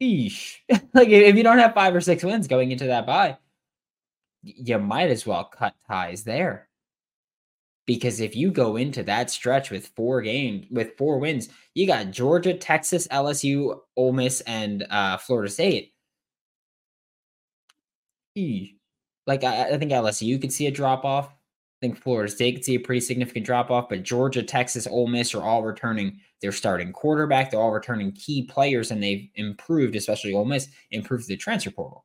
eesh. 0.00 0.58
like 0.94 1.08
if 1.08 1.34
you 1.36 1.42
don't 1.42 1.58
have 1.58 1.74
five 1.74 1.94
or 1.94 2.00
six 2.00 2.22
wins 2.22 2.46
going 2.46 2.70
into 2.70 2.86
that 2.86 3.06
bye, 3.06 3.38
you 4.42 4.78
might 4.78 5.10
as 5.10 5.26
well 5.26 5.44
cut 5.44 5.74
ties 5.88 6.24
there. 6.24 6.68
Because 7.86 8.20
if 8.20 8.36
you 8.36 8.50
go 8.52 8.76
into 8.76 9.02
that 9.04 9.30
stretch 9.30 9.70
with 9.70 9.88
four 9.96 10.22
games, 10.22 10.66
with 10.70 10.96
four 10.96 11.18
wins, 11.18 11.48
you 11.74 11.86
got 11.86 12.10
Georgia, 12.12 12.54
Texas, 12.54 13.08
LSU, 13.08 13.78
Ole 13.96 14.12
Miss, 14.12 14.40
and 14.42 14.86
uh, 14.88 15.16
Florida 15.16 15.50
State. 15.50 15.92
Like 19.26 19.44
I, 19.44 19.70
I 19.70 19.78
think 19.78 19.90
LSU 19.90 20.40
could 20.40 20.52
see 20.52 20.66
a 20.66 20.70
drop 20.70 21.04
off 21.04 21.34
I 21.82 21.86
think 21.86 22.00
Florida 22.00 22.30
State 22.30 22.54
could 22.54 22.64
see 22.64 22.76
a 22.76 22.80
pretty 22.80 23.00
significant 23.00 23.44
drop 23.44 23.68
off, 23.68 23.88
but 23.88 24.04
Georgia, 24.04 24.44
Texas, 24.44 24.86
Ole 24.86 25.08
Miss 25.08 25.34
are 25.34 25.42
all 25.42 25.64
returning 25.64 26.20
their 26.40 26.52
starting 26.52 26.92
quarterback. 26.92 27.50
They're 27.50 27.58
all 27.58 27.72
returning 27.72 28.12
key 28.12 28.46
players, 28.46 28.92
and 28.92 29.02
they've 29.02 29.28
improved, 29.34 29.96
especially 29.96 30.32
Ole 30.32 30.44
Miss, 30.44 30.68
improved 30.92 31.26
the 31.26 31.36
transfer 31.36 31.72
portal. 31.72 32.04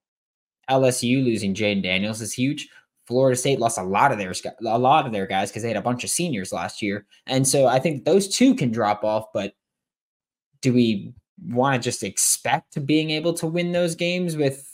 LSU 0.69 1.23
losing 1.23 1.53
Jayden 1.53 1.83
Daniels 1.83 2.21
is 2.21 2.33
huge. 2.33 2.69
Florida 3.07 3.37
State 3.37 3.59
lost 3.59 3.77
a 3.77 3.83
lot 3.83 4.11
of 4.11 4.17
their 4.17 4.33
a 4.65 4.77
lot 4.77 5.05
of 5.05 5.13
their 5.13 5.25
guys 5.25 5.49
because 5.49 5.63
they 5.63 5.69
had 5.69 5.77
a 5.77 5.81
bunch 5.81 6.03
of 6.03 6.09
seniors 6.09 6.51
last 6.51 6.81
year, 6.81 7.05
and 7.25 7.47
so 7.47 7.65
I 7.67 7.79
think 7.79 8.03
those 8.03 8.27
two 8.27 8.53
can 8.53 8.69
drop 8.71 9.03
off. 9.03 9.31
But 9.33 9.53
do 10.61 10.73
we 10.73 11.13
want 11.47 11.81
to 11.81 11.87
just 11.87 12.03
expect 12.03 12.73
to 12.73 12.81
being 12.81 13.11
able 13.11 13.33
to 13.35 13.47
win 13.47 13.71
those 13.71 13.95
games 13.95 14.35
with 14.35 14.69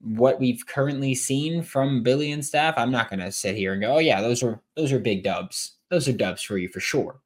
what 0.00 0.40
we've 0.40 0.66
currently 0.66 1.14
seen 1.14 1.62
from 1.62 2.02
Billy 2.02 2.32
and 2.32 2.44
staff, 2.44 2.74
I'm 2.76 2.90
not 2.90 3.08
going 3.08 3.20
to 3.20 3.32
sit 3.32 3.56
here 3.56 3.72
and 3.72 3.82
go, 3.82 3.94
"Oh 3.94 3.98
yeah, 3.98 4.20
those 4.20 4.42
are 4.42 4.60
those 4.76 4.92
are 4.92 4.98
big 4.98 5.22
dubs. 5.22 5.76
Those 5.90 6.08
are 6.08 6.12
dubs 6.12 6.42
for 6.42 6.58
you 6.58 6.68
for 6.68 6.80
sure." 6.80 7.20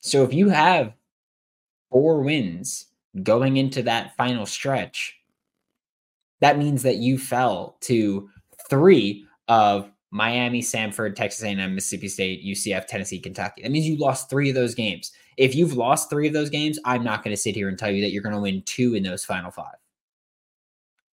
So 0.00 0.24
if 0.24 0.32
you 0.32 0.48
have 0.50 0.92
four 1.90 2.22
wins 2.22 2.86
going 3.22 3.56
into 3.56 3.82
that 3.82 4.16
final 4.16 4.46
stretch, 4.46 5.19
that 6.40 6.58
means 6.58 6.82
that 6.82 6.96
you 6.96 7.18
fell 7.18 7.76
to 7.82 8.28
3 8.68 9.26
of 9.48 9.90
Miami, 10.10 10.60
Samford, 10.60 11.14
Texas 11.14 11.42
A&M, 11.44 11.74
Mississippi 11.74 12.08
State, 12.08 12.44
UCF, 12.44 12.86
Tennessee, 12.86 13.18
Kentucky. 13.18 13.62
That 13.62 13.70
means 13.70 13.86
you 13.86 13.96
lost 13.96 14.30
3 14.30 14.48
of 14.48 14.54
those 14.54 14.74
games. 14.74 15.12
If 15.36 15.54
you've 15.54 15.74
lost 15.74 16.10
3 16.10 16.26
of 16.26 16.32
those 16.32 16.50
games, 16.50 16.78
I'm 16.84 17.04
not 17.04 17.22
going 17.22 17.34
to 17.34 17.40
sit 17.40 17.54
here 17.54 17.68
and 17.68 17.78
tell 17.78 17.90
you 17.90 18.02
that 18.02 18.10
you're 18.10 18.22
going 18.22 18.34
to 18.34 18.40
win 18.40 18.62
2 18.66 18.94
in 18.94 19.02
those 19.02 19.24
final 19.24 19.50
5. 19.50 19.66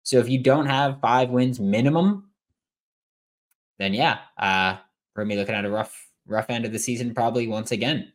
So 0.06 0.18
if 0.18 0.28
you 0.28 0.38
don't 0.38 0.66
have 0.66 1.00
five 1.00 1.30
wins 1.30 1.58
minimum, 1.58 2.30
then 3.80 3.92
yeah, 3.92 4.18
uh, 4.38 4.76
we're 5.14 5.24
gonna 5.24 5.34
be 5.34 5.36
looking 5.36 5.56
at 5.56 5.64
a 5.64 5.70
rough, 5.70 6.08
rough 6.28 6.48
end 6.48 6.64
of 6.64 6.70
the 6.70 6.78
season 6.78 7.12
probably 7.12 7.48
once 7.48 7.72
again. 7.72 8.12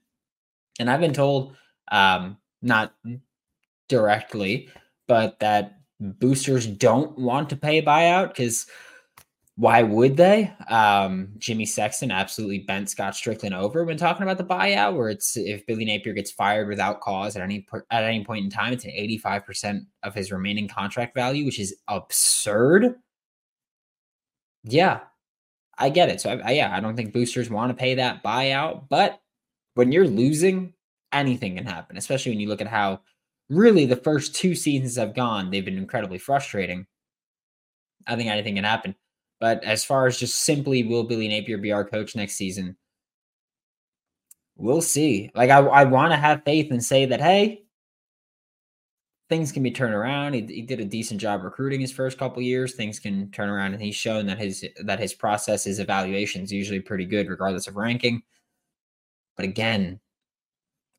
And 0.80 0.90
I've 0.90 1.02
been 1.02 1.14
told, 1.14 1.58
um, 1.92 2.38
not 2.62 2.94
directly, 3.90 4.70
but 5.10 5.38
that 5.42 5.81
boosters 6.02 6.68
don't 6.68 7.18
want 7.18 7.50
to 7.50 7.56
pay 7.56 7.78
a 7.78 7.84
buyout 7.84 8.30
because 8.30 8.66
why 9.56 9.84
would 9.84 10.18
they? 10.18 10.52
Um, 10.70 11.30
Jimmy 11.38 11.66
Sexton 11.66 12.10
absolutely 12.10 12.60
bent 12.60 12.90
Scott 12.90 13.14
Stricklin 13.14 13.56
over 13.56 13.84
when 13.84 13.98
talking 13.98 14.24
about 14.24 14.40
the 14.40 14.44
buyout, 14.44 14.96
where 14.96 15.10
it's 15.10 15.38
if 15.38 15.66
Billy 15.68 15.86
Napier 15.86 16.14
gets 16.14 16.32
fired 16.32 16.68
without 16.68 17.02
cause 17.02 17.36
at 17.36 17.44
any 17.44 17.68
at 17.92 18.04
any 18.04 18.26
point 18.26 18.46
in 18.46 18.50
time, 18.50 18.74
it's 18.74 18.86
an 18.86 18.92
eighty 18.92 19.18
five 19.18 19.46
percent 19.46 19.84
of 20.04 20.16
his 20.16 20.32
remaining 20.32 20.68
contract 20.68 21.14
value, 21.14 21.46
which 21.46 21.60
is 21.60 21.76
absurd. 21.88 22.96
Yeah, 24.64 25.02
I 25.78 25.90
get 25.90 26.10
it. 26.10 26.22
So 26.22 26.32
I, 26.32 26.50
I, 26.50 26.52
yeah, 26.52 26.76
I 26.76 26.80
don't 26.80 26.96
think 26.96 27.14
boosters 27.14 27.50
want 27.50 27.70
to 27.70 27.76
pay 27.80 27.96
that 27.96 28.24
buyout, 28.24 28.88
but 28.90 29.20
when 29.76 29.92
you're 29.92 30.08
losing, 30.08 30.74
anything 31.12 31.58
can 31.58 31.66
happen. 31.66 31.98
Especially 31.98 32.32
when 32.32 32.40
you 32.40 32.48
look 32.48 32.62
at 32.62 32.68
how 32.68 33.02
really 33.52 33.86
the 33.86 33.96
first 33.96 34.34
two 34.34 34.56
seasons 34.56 34.96
have 34.96 35.14
gone, 35.14 35.52
they've 35.52 35.66
been 35.66 35.78
incredibly 35.78 36.18
frustrating. 36.18 36.88
I 38.08 38.16
think 38.16 38.30
anything 38.30 38.56
can 38.56 38.64
happen. 38.64 38.96
But 39.40 39.64
as 39.64 39.84
far 39.84 40.08
as 40.08 40.18
just 40.18 40.38
simply 40.38 40.84
will 40.84 41.04
Billy 41.04 41.28
Napier 41.28 41.58
be 41.58 41.72
our 41.72 41.84
coach 41.84 42.16
next 42.16 42.36
season, 42.36 42.78
we'll 44.56 44.82
see. 44.82 45.32
Like 45.36 45.50
I, 45.50 45.60
I 45.60 45.84
want 45.84 46.12
to 46.12 46.18
have 46.18 46.44
faith 46.46 46.72
and 46.72 46.84
say 46.84 47.06
that 47.08 47.22
hey, 47.22 47.64
things 49.30 49.52
can 49.52 49.64
be 49.64 49.72
turned 49.72 49.94
around. 49.94 50.34
He, 50.34 50.42
he 50.42 50.62
did 50.62 50.80
a 50.80 50.86
decent 50.86 51.20
job 51.20 51.44
recruiting 51.44 51.82
his 51.82 51.92
first 51.92 52.18
couple 52.18 52.42
years. 52.42 52.76
Things 52.76 53.00
can 53.00 53.32
turn 53.32 53.50
around, 53.50 53.74
and 53.74 53.82
he's 53.82 53.96
shown 53.96 54.28
that 54.28 54.38
his 54.38 54.66
that 54.84 55.00
his 55.00 55.14
process, 55.14 55.64
his 55.64 55.80
evaluation 55.80 56.44
is 56.44 56.52
usually 56.52 56.80
pretty 56.80 57.06
good, 57.06 57.30
regardless 57.30 57.68
of 57.68 57.76
ranking. 57.76 58.22
But 59.36 59.46
again, 59.46 60.00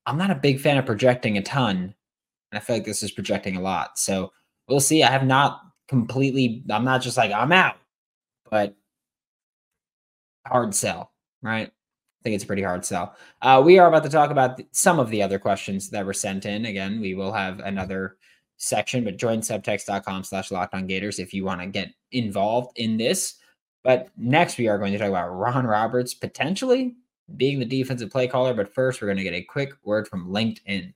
I'm 0.06 0.18
not 0.18 0.30
a 0.30 0.34
big 0.34 0.60
fan 0.60 0.78
of 0.78 0.86
projecting 0.86 1.38
a 1.38 1.42
ton, 1.42 1.94
and 2.52 2.58
I 2.58 2.60
feel 2.60 2.76
like 2.76 2.84
this 2.84 3.02
is 3.02 3.10
projecting 3.10 3.56
a 3.56 3.60
lot. 3.60 3.98
So 3.98 4.32
we'll 4.68 4.80
see. 4.80 5.02
I 5.02 5.10
have 5.10 5.24
not 5.24 5.62
completely. 5.88 6.62
I'm 6.70 6.84
not 6.84 7.00
just 7.02 7.16
like 7.16 7.32
I'm 7.32 7.50
out, 7.50 7.76
but 8.50 8.76
hard 10.46 10.74
sell, 10.74 11.12
right? 11.40 11.68
I 11.68 12.22
think 12.22 12.34
it's 12.34 12.44
a 12.44 12.46
pretty 12.46 12.62
hard 12.62 12.84
sell. 12.84 13.16
Uh, 13.40 13.62
we 13.64 13.78
are 13.78 13.88
about 13.88 14.04
to 14.04 14.10
talk 14.10 14.30
about 14.30 14.60
some 14.70 15.00
of 15.00 15.10
the 15.10 15.22
other 15.22 15.38
questions 15.38 15.90
that 15.90 16.06
were 16.06 16.12
sent 16.12 16.46
in. 16.46 16.66
Again, 16.66 17.00
we 17.00 17.14
will 17.14 17.32
have 17.32 17.58
another 17.60 18.16
section, 18.58 19.02
but 19.02 19.16
join 19.16 19.40
subtext.com 19.40 20.22
slash 20.22 20.52
locked 20.52 20.74
on 20.74 20.86
gators 20.86 21.18
if 21.18 21.34
you 21.34 21.44
want 21.44 21.60
to 21.60 21.66
get 21.66 21.92
involved 22.12 22.78
in 22.78 22.96
this. 22.96 23.36
But 23.82 24.10
next, 24.16 24.58
we 24.58 24.68
are 24.68 24.78
going 24.78 24.92
to 24.92 24.98
talk 24.98 25.08
about 25.08 25.30
Ron 25.30 25.66
Roberts 25.66 26.14
potentially 26.14 26.94
being 27.36 27.58
the 27.58 27.64
defensive 27.64 28.10
play 28.10 28.28
caller. 28.28 28.54
But 28.54 28.72
first, 28.72 29.00
we're 29.00 29.08
going 29.08 29.18
to 29.18 29.24
get 29.24 29.34
a 29.34 29.42
quick 29.42 29.72
word 29.82 30.06
from 30.06 30.28
LinkedIn. 30.28 30.92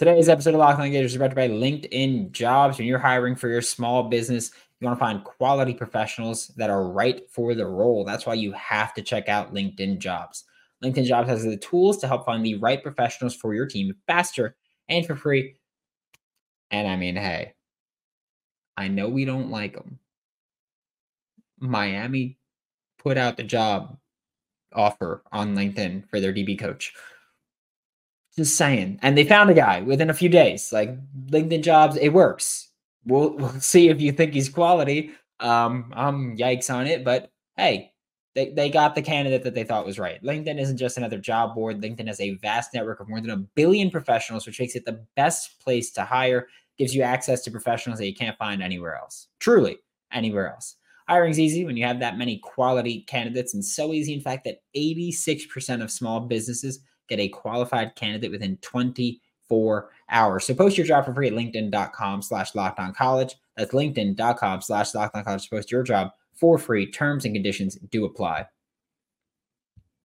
Today's 0.00 0.30
episode 0.30 0.54
of 0.54 0.60
Locked 0.60 0.80
On 0.80 0.86
is 0.86 1.14
brought 1.18 1.34
to 1.34 1.42
you 1.42 1.48
by 1.48 1.54
LinkedIn 1.54 2.32
Jobs. 2.32 2.78
When 2.78 2.86
you're 2.86 2.98
hiring 2.98 3.36
for 3.36 3.50
your 3.50 3.60
small 3.60 4.04
business, 4.04 4.50
you 4.80 4.86
want 4.86 4.98
to 4.98 5.04
find 5.04 5.22
quality 5.24 5.74
professionals 5.74 6.46
that 6.56 6.70
are 6.70 6.88
right 6.88 7.30
for 7.30 7.54
the 7.54 7.66
role. 7.66 8.02
That's 8.02 8.24
why 8.24 8.32
you 8.32 8.50
have 8.52 8.94
to 8.94 9.02
check 9.02 9.28
out 9.28 9.52
LinkedIn 9.52 9.98
Jobs. 9.98 10.44
LinkedIn 10.82 11.04
Jobs 11.04 11.28
has 11.28 11.44
the 11.44 11.58
tools 11.58 11.98
to 11.98 12.06
help 12.06 12.24
find 12.24 12.42
the 12.42 12.54
right 12.54 12.82
professionals 12.82 13.36
for 13.36 13.52
your 13.52 13.66
team 13.66 13.94
faster 14.06 14.56
and 14.88 15.04
for 15.04 15.16
free. 15.16 15.56
And 16.70 16.88
I 16.88 16.96
mean, 16.96 17.16
hey, 17.16 17.52
I 18.78 18.88
know 18.88 19.06
we 19.06 19.26
don't 19.26 19.50
like 19.50 19.74
them. 19.74 19.98
Miami 21.58 22.38
put 22.98 23.18
out 23.18 23.36
the 23.36 23.44
job 23.44 23.98
offer 24.72 25.22
on 25.30 25.54
LinkedIn 25.54 26.08
for 26.08 26.20
their 26.20 26.32
DB 26.32 26.58
coach. 26.58 26.94
Just 28.36 28.56
saying. 28.56 28.98
And 29.02 29.18
they 29.18 29.24
found 29.24 29.50
a 29.50 29.54
guy 29.54 29.80
within 29.80 30.10
a 30.10 30.14
few 30.14 30.28
days. 30.28 30.72
Like 30.72 30.96
LinkedIn 31.30 31.62
jobs, 31.62 31.96
it 31.96 32.10
works 32.10 32.70
we'll 33.04 33.30
we'll 33.36 33.60
see 33.60 33.88
if 33.88 34.00
you 34.00 34.12
think 34.12 34.34
he's 34.34 34.48
quality. 34.48 35.12
Um, 35.40 35.92
I'm 35.96 36.36
yikes 36.36 36.72
on 36.72 36.86
it, 36.86 37.04
but 37.04 37.30
hey, 37.56 37.92
they, 38.34 38.50
they 38.50 38.70
got 38.70 38.94
the 38.94 39.02
candidate 39.02 39.42
that 39.44 39.54
they 39.54 39.64
thought 39.64 39.86
was 39.86 39.98
right. 39.98 40.22
LinkedIn 40.22 40.60
isn't 40.60 40.76
just 40.76 40.98
another 40.98 41.18
job 41.18 41.54
board. 41.54 41.80
LinkedIn 41.80 42.06
has 42.06 42.20
a 42.20 42.34
vast 42.36 42.74
network 42.74 43.00
of 43.00 43.08
more 43.08 43.20
than 43.20 43.30
a 43.30 43.36
billion 43.36 43.90
professionals, 43.90 44.46
which 44.46 44.60
makes 44.60 44.76
it 44.76 44.84
the 44.84 45.04
best 45.16 45.58
place 45.60 45.90
to 45.92 46.04
hire, 46.04 46.46
gives 46.78 46.94
you 46.94 47.02
access 47.02 47.42
to 47.42 47.50
professionals 47.50 47.98
that 47.98 48.06
you 48.06 48.14
can't 48.14 48.38
find 48.38 48.62
anywhere 48.62 48.96
else. 48.96 49.28
Truly, 49.40 49.78
anywhere 50.12 50.52
else. 50.52 50.76
Hiring's 51.08 51.40
easy 51.40 51.64
when 51.64 51.76
you 51.76 51.84
have 51.84 51.98
that 52.00 52.18
many 52.18 52.38
quality 52.38 53.00
candidates, 53.08 53.54
and 53.54 53.64
so 53.64 53.92
easy, 53.92 54.12
in 54.12 54.20
fact, 54.20 54.44
that 54.44 54.62
86% 54.76 55.82
of 55.82 55.90
small 55.90 56.20
businesses 56.20 56.80
get 57.10 57.20
a 57.20 57.28
qualified 57.28 57.94
candidate 57.96 58.30
within 58.30 58.56
24 58.58 59.90
hours. 60.08 60.46
So 60.46 60.54
post 60.54 60.78
your 60.78 60.86
job 60.86 61.04
for 61.04 61.12
free 61.12 61.26
at 61.26 61.34
linkedin.com 61.34 62.22
slash 62.22 62.52
college. 62.94 63.34
That's 63.56 63.74
linkedin.com 63.74 64.62
slash 64.62 64.92
college 64.92 65.50
post 65.50 65.70
your 65.70 65.82
job 65.82 66.12
for 66.34 66.56
free. 66.56 66.90
Terms 66.90 67.26
and 67.26 67.34
conditions 67.34 67.76
do 67.90 68.06
apply. 68.06 68.46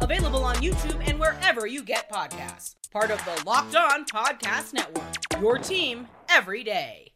Available 0.00 0.44
on 0.44 0.56
YouTube 0.56 1.02
and 1.08 1.18
wherever 1.18 1.66
you 1.66 1.82
get 1.82 2.10
podcasts. 2.10 2.76
Part 2.92 3.10
of 3.10 3.24
the 3.24 3.42
Locked 3.44 3.76
On 3.76 4.04
Podcast 4.04 4.72
Network. 4.72 5.40
Your 5.40 5.58
team 5.58 6.06
every 6.28 6.62
day. 6.64 7.12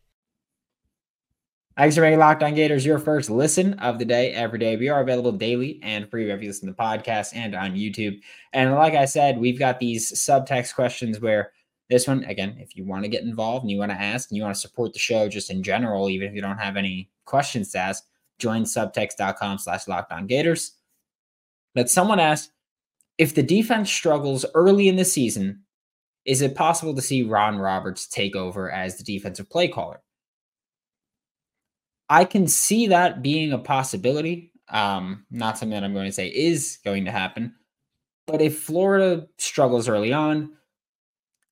Thanks 1.77 1.95
for 1.95 2.03
making 2.03 2.19
Locked 2.19 2.43
On 2.43 2.55
Gators 2.55 2.85
your 2.85 2.99
first 2.99 3.31
listen 3.31 3.75
of 3.75 3.99
the 3.99 4.05
day 4.05 4.33
every 4.33 4.59
day. 4.59 4.77
We 4.77 4.89
are 4.89 5.01
available 5.01 5.33
daily 5.33 5.81
and 5.83 6.11
free 6.11 6.25
wherever 6.25 6.43
you 6.43 6.49
listen 6.49 6.69
to 6.69 6.75
the 6.75 6.83
podcast 6.83 7.35
and 7.35 7.55
on 7.55 7.75
YouTube. 7.75 8.21
And 8.53 8.75
like 8.75 8.95
I 8.95 9.07
said, 9.07 9.39
we've 9.39 9.59
got 9.59 9.81
these 9.81 10.13
subtext 10.13 10.75
questions 10.75 11.21
where 11.21 11.53
this 11.89 12.07
one, 12.07 12.25
again, 12.25 12.57
if 12.59 12.77
you 12.77 12.85
want 12.85 13.05
to 13.05 13.09
get 13.09 13.23
involved 13.23 13.65
and 13.65 13.71
you 13.71 13.79
want 13.79 13.93
to 13.93 14.01
ask 14.01 14.31
and 14.31 14.37
you 14.37 14.43
want 14.43 14.55
to 14.55 14.61
support 14.61 14.93
the 14.93 14.99
show 14.99 15.29
just 15.29 15.51
in 15.51 15.63
general, 15.63 16.11
even 16.11 16.29
if 16.29 16.35
you 16.35 16.43
don't 16.43 16.59
have 16.59 16.77
any 16.77 17.09
questions 17.25 17.73
to 17.73 17.79
ask, 17.79 18.05
join 18.39 18.65
subtext.com 18.65 19.59
slash 19.59 19.89
locked 19.89 20.13
on 20.13 20.27
gators. 20.27 20.73
But 21.75 21.89
someone 21.89 22.21
asked 22.21 22.51
if 23.21 23.35
the 23.35 23.43
defense 23.43 23.93
struggles 23.93 24.47
early 24.55 24.89
in 24.89 24.97
the 24.97 25.05
season, 25.05 25.61
is 26.25 26.41
it 26.41 26.55
possible 26.55 26.95
to 26.95 27.03
see 27.03 27.23
Ron 27.23 27.59
Roberts 27.59 28.07
take 28.07 28.35
over 28.35 28.71
as 28.71 28.97
the 28.97 29.05
defensive 29.05 29.51
play 29.51 29.69
caller? 29.69 30.01
I 32.09 32.25
can 32.25 32.49
see 32.49 32.87
that 32.87 33.21
being 33.21 33.53
a 33.53 33.59
possibility. 33.59 34.53
Um, 34.71 35.27
not 35.31 35.59
something 35.59 35.79
that 35.79 35.85
I'm 35.85 35.93
going 35.93 36.07
to 36.07 36.13
say 36.13 36.29
is 36.29 36.79
going 36.83 37.05
to 37.05 37.11
happen. 37.11 37.55
But 38.27 38.41
if 38.41 38.61
Florida 38.61 39.27
struggles 39.37 39.87
early 39.87 40.15
on, 40.15 40.57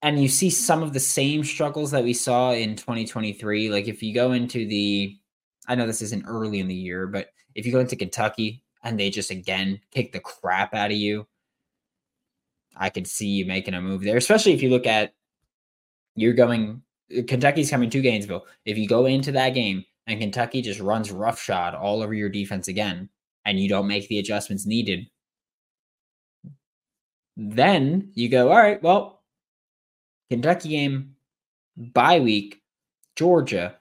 and 0.01 0.19
you 0.19 0.27
see 0.27 0.49
some 0.49 0.81
of 0.81 0.93
the 0.93 0.99
same 0.99 1.43
struggles 1.43 1.91
that 1.91 2.03
we 2.03 2.13
saw 2.13 2.51
in 2.51 2.77
2023, 2.77 3.69
like 3.69 3.87
if 3.87 4.01
you 4.01 4.11
go 4.11 4.31
into 4.31 4.65
the, 4.65 5.15
I 5.67 5.75
know 5.75 5.85
this 5.85 6.01
isn't 6.01 6.25
early 6.25 6.61
in 6.61 6.67
the 6.67 6.73
year, 6.73 7.05
but 7.05 7.27
if 7.53 7.67
you 7.67 7.71
go 7.71 7.79
into 7.79 7.95
Kentucky 7.95 8.63
and 8.83 8.99
they 8.99 9.11
just 9.11 9.29
again 9.29 9.79
kick 9.91 10.13
the 10.13 10.19
crap 10.19 10.73
out 10.73 10.89
of 10.89 10.97
you, 10.97 11.27
I 12.79 12.89
could 12.89 13.05
see 13.05 13.27
you 13.27 13.45
making 13.45 13.75
a 13.75 13.81
move 13.81 14.01
there, 14.01 14.17
especially 14.17 14.53
if 14.53 14.63
you 14.63 14.69
look 14.69 14.87
at 14.87 15.13
you're 16.15 16.33
going 16.33 16.81
Kentucky's 17.27 17.69
coming 17.69 17.89
to 17.91 18.01
Gainesville. 18.01 18.45
If 18.65 18.77
you 18.77 18.87
go 18.87 19.05
into 19.05 19.31
that 19.33 19.51
game 19.51 19.83
and 20.07 20.19
Kentucky 20.19 20.61
just 20.61 20.79
runs 20.79 21.11
roughshod 21.11 21.75
all 21.75 22.01
over 22.01 22.13
your 22.13 22.29
defense 22.29 22.67
again, 22.67 23.09
and 23.45 23.59
you 23.59 23.69
don't 23.69 23.87
make 23.87 24.07
the 24.07 24.19
adjustments 24.19 24.65
needed, 24.65 25.07
then 27.35 28.11
you 28.13 28.29
go, 28.29 28.49
all 28.49 28.57
right, 28.57 28.81
well, 28.83 29.23
Kentucky 30.29 30.69
game, 30.69 31.15
bye 31.75 32.19
week, 32.19 32.61
Georgia. 33.15 33.75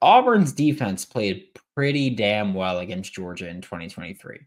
Auburn's 0.00 0.52
defense 0.52 1.04
played 1.04 1.46
pretty 1.76 2.10
damn 2.10 2.54
well 2.54 2.78
against 2.78 3.12
Georgia 3.12 3.48
in 3.48 3.60
2023. 3.60 4.40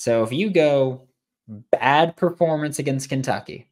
So 0.00 0.22
if 0.22 0.32
you 0.32 0.48
go 0.48 1.08
bad 1.46 2.16
performance 2.16 2.78
against 2.78 3.10
Kentucky, 3.10 3.70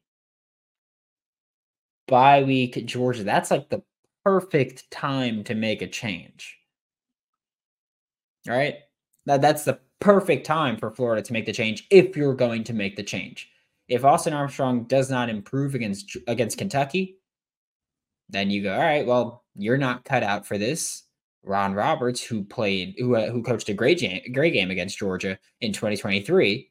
bye 2.06 2.42
week 2.42 2.84
Georgia, 2.84 3.24
that's 3.24 3.50
like 3.50 3.70
the 3.70 3.82
perfect 4.26 4.90
time 4.90 5.42
to 5.44 5.54
make 5.54 5.80
a 5.80 5.86
change. 5.86 6.58
All 8.46 8.54
right. 8.54 8.74
That, 9.24 9.40
that's 9.40 9.64
the 9.64 9.80
perfect 10.00 10.44
time 10.44 10.76
for 10.76 10.90
Florida 10.90 11.22
to 11.22 11.32
make 11.32 11.46
the 11.46 11.52
change 11.52 11.86
if 11.90 12.14
you're 12.14 12.34
going 12.34 12.62
to 12.64 12.74
make 12.74 12.96
the 12.96 13.02
change. 13.02 13.48
If 13.88 14.04
Austin 14.04 14.34
Armstrong 14.34 14.84
does 14.84 15.10
not 15.10 15.30
improve 15.30 15.74
against 15.74 16.14
against 16.26 16.58
Kentucky, 16.58 17.16
then 18.28 18.50
you 18.50 18.62
go, 18.62 18.74
all 18.74 18.80
right, 18.80 19.06
well, 19.06 19.44
you're 19.56 19.78
not 19.78 20.04
cut 20.04 20.22
out 20.22 20.46
for 20.46 20.58
this. 20.58 21.04
Ron 21.48 21.74
Roberts, 21.74 22.22
who 22.22 22.44
played, 22.44 22.94
who 22.98 23.16
uh, 23.16 23.30
who 23.30 23.42
coached 23.42 23.68
a 23.68 23.74
great 23.74 23.98
game, 23.98 24.20
great 24.32 24.52
game 24.52 24.70
against 24.70 24.98
Georgia 24.98 25.38
in 25.60 25.72
2023, 25.72 26.70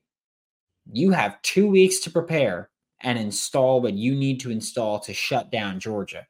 you 0.91 1.12
have 1.12 1.41
two 1.41 1.69
weeks 1.69 2.00
to 2.01 2.12
prepare 2.12 2.69
and 3.01 3.19
install 3.19 3.81
what 3.81 3.93
you 3.93 4.15
need 4.15 4.39
to 4.41 4.51
install 4.51 5.00
to 5.00 5.13
shut 5.13 5.51
down 5.51 5.79
Georgia 5.79 6.25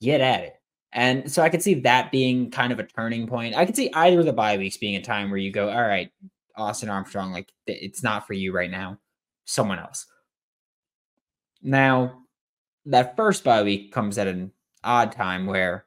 get 0.00 0.20
at 0.20 0.40
it. 0.40 0.54
And 0.92 1.30
so 1.30 1.42
I 1.42 1.48
could 1.48 1.62
see 1.62 1.74
that 1.74 2.10
being 2.10 2.50
kind 2.50 2.72
of 2.72 2.80
a 2.80 2.84
turning 2.84 3.26
point. 3.26 3.56
I 3.56 3.64
could 3.64 3.76
see 3.76 3.90
either 3.94 4.20
of 4.20 4.26
the 4.26 4.32
bye 4.32 4.56
weeks 4.56 4.76
being 4.76 4.96
a 4.96 5.02
time 5.02 5.30
where 5.30 5.38
you 5.38 5.52
go, 5.52 5.70
all 5.70 5.82
right, 5.82 6.10
Austin 6.56 6.88
Armstrong, 6.88 7.32
like 7.32 7.52
it's 7.66 8.02
not 8.02 8.26
for 8.26 8.32
you 8.32 8.52
right 8.52 8.70
now. 8.70 8.98
Someone 9.44 9.78
else. 9.78 10.06
Now, 11.62 12.22
that 12.86 13.16
first 13.16 13.44
bye 13.44 13.62
week 13.62 13.92
comes 13.92 14.18
at 14.18 14.26
an 14.26 14.52
odd 14.82 15.12
time 15.12 15.46
where 15.46 15.84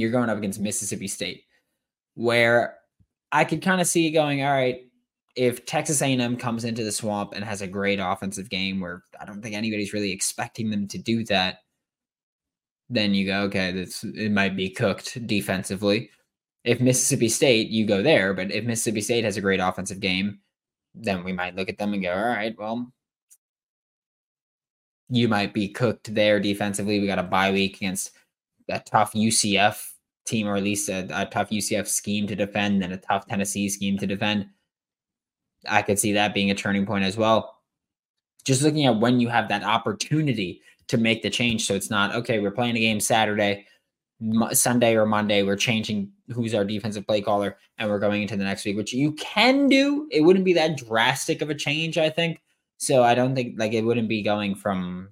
you're 0.00 0.10
going 0.10 0.30
up 0.30 0.38
against 0.38 0.60
Mississippi 0.60 1.08
State, 1.08 1.44
where 2.14 2.76
I 3.32 3.44
could 3.44 3.62
kind 3.62 3.80
of 3.80 3.86
see 3.86 4.10
going, 4.10 4.42
all 4.42 4.52
right, 4.52 4.80
if 5.36 5.64
Texas 5.66 6.02
A&M 6.02 6.36
comes 6.36 6.64
into 6.64 6.82
the 6.82 6.92
swamp 6.92 7.32
and 7.34 7.44
has 7.44 7.62
a 7.62 7.66
great 7.66 8.00
offensive 8.00 8.50
game 8.50 8.80
where 8.80 9.04
I 9.20 9.24
don't 9.24 9.40
think 9.40 9.54
anybody's 9.54 9.92
really 9.92 10.10
expecting 10.10 10.70
them 10.70 10.88
to 10.88 10.98
do 10.98 11.24
that, 11.26 11.58
then 12.90 13.14
you 13.14 13.26
go, 13.26 13.42
okay, 13.42 13.70
this 13.70 14.02
it 14.02 14.32
might 14.32 14.56
be 14.56 14.70
cooked 14.70 15.26
defensively. 15.26 16.10
If 16.64 16.80
Mississippi 16.80 17.28
State, 17.28 17.68
you 17.68 17.86
go 17.86 18.02
there, 18.02 18.34
but 18.34 18.50
if 18.50 18.64
Mississippi 18.64 19.00
State 19.00 19.24
has 19.24 19.36
a 19.36 19.40
great 19.40 19.60
offensive 19.60 20.00
game, 20.00 20.40
then 20.94 21.22
we 21.22 21.32
might 21.32 21.54
look 21.54 21.68
at 21.68 21.78
them 21.78 21.92
and 21.92 22.02
go, 22.02 22.12
all 22.12 22.28
right, 22.28 22.56
well, 22.58 22.90
you 25.08 25.28
might 25.28 25.54
be 25.54 25.68
cooked 25.68 26.14
there 26.14 26.40
defensively. 26.40 26.98
We 26.98 27.06
got 27.06 27.18
a 27.18 27.22
bye 27.22 27.52
week 27.52 27.76
against 27.76 28.10
a 28.68 28.80
tough 28.80 29.12
UCF 29.12 29.92
team, 30.26 30.46
or 30.46 30.56
at 30.56 30.62
least 30.62 30.88
a, 30.88 31.08
a 31.12 31.26
tough 31.26 31.50
UCF 31.50 31.86
scheme 31.86 32.26
to 32.26 32.36
defend, 32.36 32.82
and 32.82 32.92
a 32.92 32.98
tough 32.98 33.26
Tennessee 33.26 33.68
scheme 33.68 33.98
to 33.98 34.06
defend. 34.06 34.46
I 35.68 35.82
could 35.82 35.98
see 35.98 36.12
that 36.12 36.34
being 36.34 36.50
a 36.50 36.54
turning 36.54 36.86
point 36.86 37.04
as 37.04 37.16
well. 37.16 37.56
Just 38.44 38.62
looking 38.62 38.86
at 38.86 38.98
when 38.98 39.20
you 39.20 39.28
have 39.28 39.48
that 39.48 39.64
opportunity 39.64 40.62
to 40.88 40.96
make 40.96 41.22
the 41.22 41.30
change. 41.30 41.66
So 41.66 41.74
it's 41.74 41.90
not, 41.90 42.14
okay, 42.14 42.38
we're 42.38 42.50
playing 42.50 42.76
a 42.76 42.80
game 42.80 43.00
Saturday, 43.00 43.66
Sunday 44.52 44.96
or 44.96 45.06
Monday, 45.06 45.42
we're 45.42 45.56
changing 45.56 46.10
who's 46.30 46.54
our 46.54 46.64
defensive 46.64 47.06
play 47.06 47.20
caller 47.20 47.56
and 47.78 47.88
we're 47.88 47.98
going 47.98 48.22
into 48.22 48.36
the 48.36 48.44
next 48.44 48.64
week, 48.64 48.76
which 48.76 48.92
you 48.92 49.12
can 49.12 49.68
do. 49.68 50.08
It 50.10 50.22
wouldn't 50.22 50.44
be 50.44 50.54
that 50.54 50.76
drastic 50.76 51.40
of 51.40 51.50
a 51.50 51.54
change, 51.54 51.98
I 51.98 52.10
think. 52.10 52.40
So 52.78 53.02
I 53.04 53.14
don't 53.14 53.34
think 53.34 53.58
like 53.58 53.72
it 53.72 53.84
wouldn't 53.84 54.08
be 54.08 54.22
going 54.22 54.54
from 54.54 55.10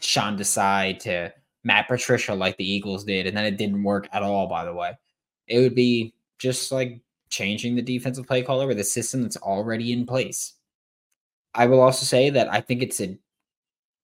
Sean 0.00 0.36
Desai 0.36 0.98
to 1.00 1.32
Matt 1.64 1.88
Patricia 1.88 2.34
like 2.34 2.56
the 2.56 2.70
Eagles 2.70 3.04
did, 3.04 3.26
and 3.26 3.36
then 3.36 3.44
it 3.46 3.56
didn't 3.56 3.82
work 3.82 4.08
at 4.12 4.22
all, 4.22 4.46
by 4.46 4.64
the 4.64 4.72
way. 4.72 4.92
It 5.48 5.58
would 5.60 5.74
be 5.74 6.14
just 6.38 6.70
like 6.70 7.00
changing 7.30 7.74
the 7.74 7.82
defensive 7.82 8.26
play 8.26 8.42
caller 8.42 8.66
with 8.66 8.78
a 8.78 8.84
system 8.84 9.22
that's 9.22 9.36
already 9.38 9.92
in 9.92 10.06
place. 10.06 10.54
I 11.54 11.66
will 11.66 11.80
also 11.80 12.04
say 12.04 12.30
that 12.30 12.52
I 12.52 12.60
think 12.60 12.82
it's 12.82 13.00
a 13.00 13.16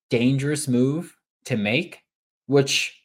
dangerous 0.09 0.69
move 0.69 1.15
to 1.45 1.57
make, 1.57 2.01
which 2.47 2.97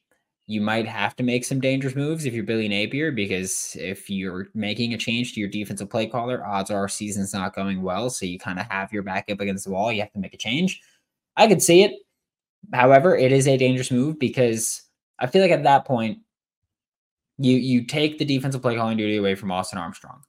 you 0.47 0.61
might 0.61 0.87
have 0.87 1.15
to 1.15 1.23
make 1.23 1.43
some 1.43 1.59
dangerous 1.59 1.95
moves 1.95 2.25
if 2.25 2.33
you're 2.33 2.43
Billy 2.43 2.67
Napier, 2.67 3.11
because 3.11 3.75
if 3.79 4.09
you're 4.09 4.47
making 4.53 4.93
a 4.93 4.97
change 4.97 5.33
to 5.33 5.39
your 5.39 5.49
defensive 5.49 5.89
play 5.89 6.05
caller, 6.05 6.45
odds 6.45 6.69
are 6.69 6.87
season's 6.87 7.33
not 7.33 7.55
going 7.55 7.81
well. 7.81 8.09
So 8.09 8.25
you 8.25 8.37
kind 8.37 8.59
of 8.59 8.67
have 8.69 8.93
your 8.93 9.01
back 9.03 9.29
up 9.31 9.39
against 9.39 9.65
the 9.65 9.71
wall. 9.71 9.91
You 9.91 10.01
have 10.01 10.13
to 10.13 10.19
make 10.19 10.35
a 10.35 10.37
change. 10.37 10.81
I 11.35 11.47
could 11.47 11.63
see 11.63 11.83
it. 11.83 11.93
However, 12.73 13.15
it 13.15 13.31
is 13.31 13.47
a 13.47 13.57
dangerous 13.57 13.91
move 13.91 14.19
because 14.19 14.81
I 15.19 15.27
feel 15.27 15.41
like 15.41 15.51
at 15.51 15.63
that 15.63 15.85
point, 15.85 16.19
you 17.37 17.57
you 17.57 17.85
take 17.85 18.17
the 18.17 18.25
defensive 18.25 18.61
play 18.61 18.75
calling 18.75 18.97
duty 18.97 19.17
away 19.17 19.35
from 19.35 19.51
Austin 19.51 19.79
Armstrong. 19.79 20.21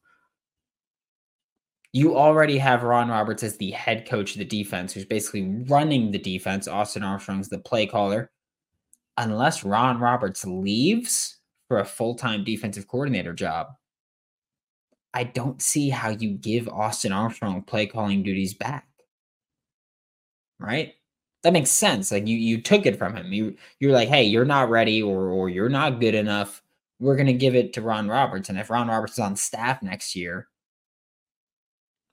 You 1.93 2.16
already 2.16 2.59
have 2.59 2.83
Ron 2.83 3.09
Roberts 3.09 3.43
as 3.43 3.57
the 3.57 3.71
head 3.71 4.07
coach 4.07 4.33
of 4.33 4.38
the 4.38 4.45
defense, 4.45 4.93
who's 4.93 5.07
basically 5.07 5.64
running 5.66 6.11
the 6.11 6.19
defense. 6.19 6.69
Austin 6.69 7.02
Armstrong's 7.02 7.49
the 7.49 7.59
play 7.59 7.87
caller. 7.87 8.31
Unless 9.16 9.64
Ron 9.64 9.99
Roberts 9.99 10.45
leaves 10.45 11.38
for 11.69 11.78
a 11.78 11.87
full 11.87 12.14
time 12.14 12.45
defensive 12.45 12.87
coordinator 12.87 13.33
job, 13.33 13.69
I 15.14 15.25
don't 15.25 15.62
see 15.62 15.88
how 15.88 16.11
you 16.11 16.33
give 16.33 16.69
Austin 16.69 17.12
Armstrong 17.12 17.62
play 17.62 17.87
calling 17.87 18.23
duties 18.23 18.52
back. 18.52 18.87
Right? 20.59 20.96
That 21.47 21.53
makes 21.53 21.71
sense. 21.71 22.11
Like 22.11 22.26
you 22.26 22.37
you 22.37 22.61
took 22.61 22.87
it 22.87 22.99
from 22.99 23.15
him. 23.15 23.33
You 23.33 23.55
you're 23.79 23.93
like, 23.93 24.09
hey, 24.09 24.25
you're 24.25 24.45
not 24.45 24.69
ready 24.69 25.00
or 25.00 25.29
or 25.29 25.49
you're 25.49 25.69
not 25.69 26.00
good 26.00 26.17
enough. 26.17 26.61
We're 26.99 27.15
gonna 27.15 27.33
give 27.35 27.55
it 27.55 27.73
to 27.75 27.83
Ron 27.83 28.09
Roberts. 28.09 28.49
And 28.49 28.59
if 28.59 28.69
Ron 28.69 28.88
Roberts 28.88 29.12
is 29.12 29.21
on 29.21 29.37
staff 29.37 29.80
next 29.80 30.17
year, 30.17 30.49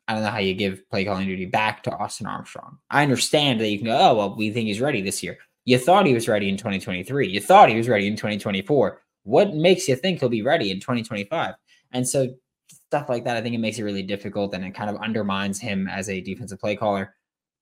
I 0.08 0.14
don't 0.14 0.22
know 0.22 0.30
how 0.30 0.38
you 0.38 0.54
give 0.54 0.88
play 0.92 1.04
calling 1.04 1.26
duty 1.26 1.48
back 1.48 1.82
to 1.84 1.92
Austin 1.92 2.28
Armstrong. 2.28 2.78
I 2.92 3.02
understand 3.02 3.60
that 3.60 3.70
you 3.70 3.80
can 3.80 3.88
go, 3.88 3.98
oh 3.98 4.14
well, 4.14 4.36
we 4.36 4.52
think 4.52 4.68
he's 4.68 4.80
ready 4.82 5.02
this 5.02 5.24
year. 5.24 5.40
You 5.66 5.80
thought 5.80 6.06
he 6.06 6.14
was 6.14 6.28
ready 6.28 6.48
in 6.48 6.56
2023. 6.58 7.28
You 7.28 7.42
thought 7.42 7.70
he 7.70 7.78
was 7.78 7.90
ready 7.90 8.06
in 8.06 8.16
2024. 8.16 9.02
What 9.24 9.56
makes 9.56 9.88
you 9.88 9.96
think 9.96 10.20
he'll 10.20 10.30
be 10.30 10.44
ready 10.44 10.70
in 10.70 10.80
2025? 10.80 11.56
And 11.92 12.08
so 12.08 12.36
stuff 12.70 13.10
like 13.10 13.24
that, 13.24 13.36
I 13.36 13.42
think 13.42 13.56
it 13.56 13.60
makes 13.60 13.80
it 13.80 13.84
really 13.84 14.04
difficult 14.04 14.54
and 14.54 14.64
it 14.64 14.76
kind 14.76 14.92
of 14.92 14.98
undermines 14.98 15.60
him 15.60 15.88
as 15.88 16.08
a 16.08 16.22
defensive 16.22 16.60
play 16.60 16.76
caller. 16.76 17.16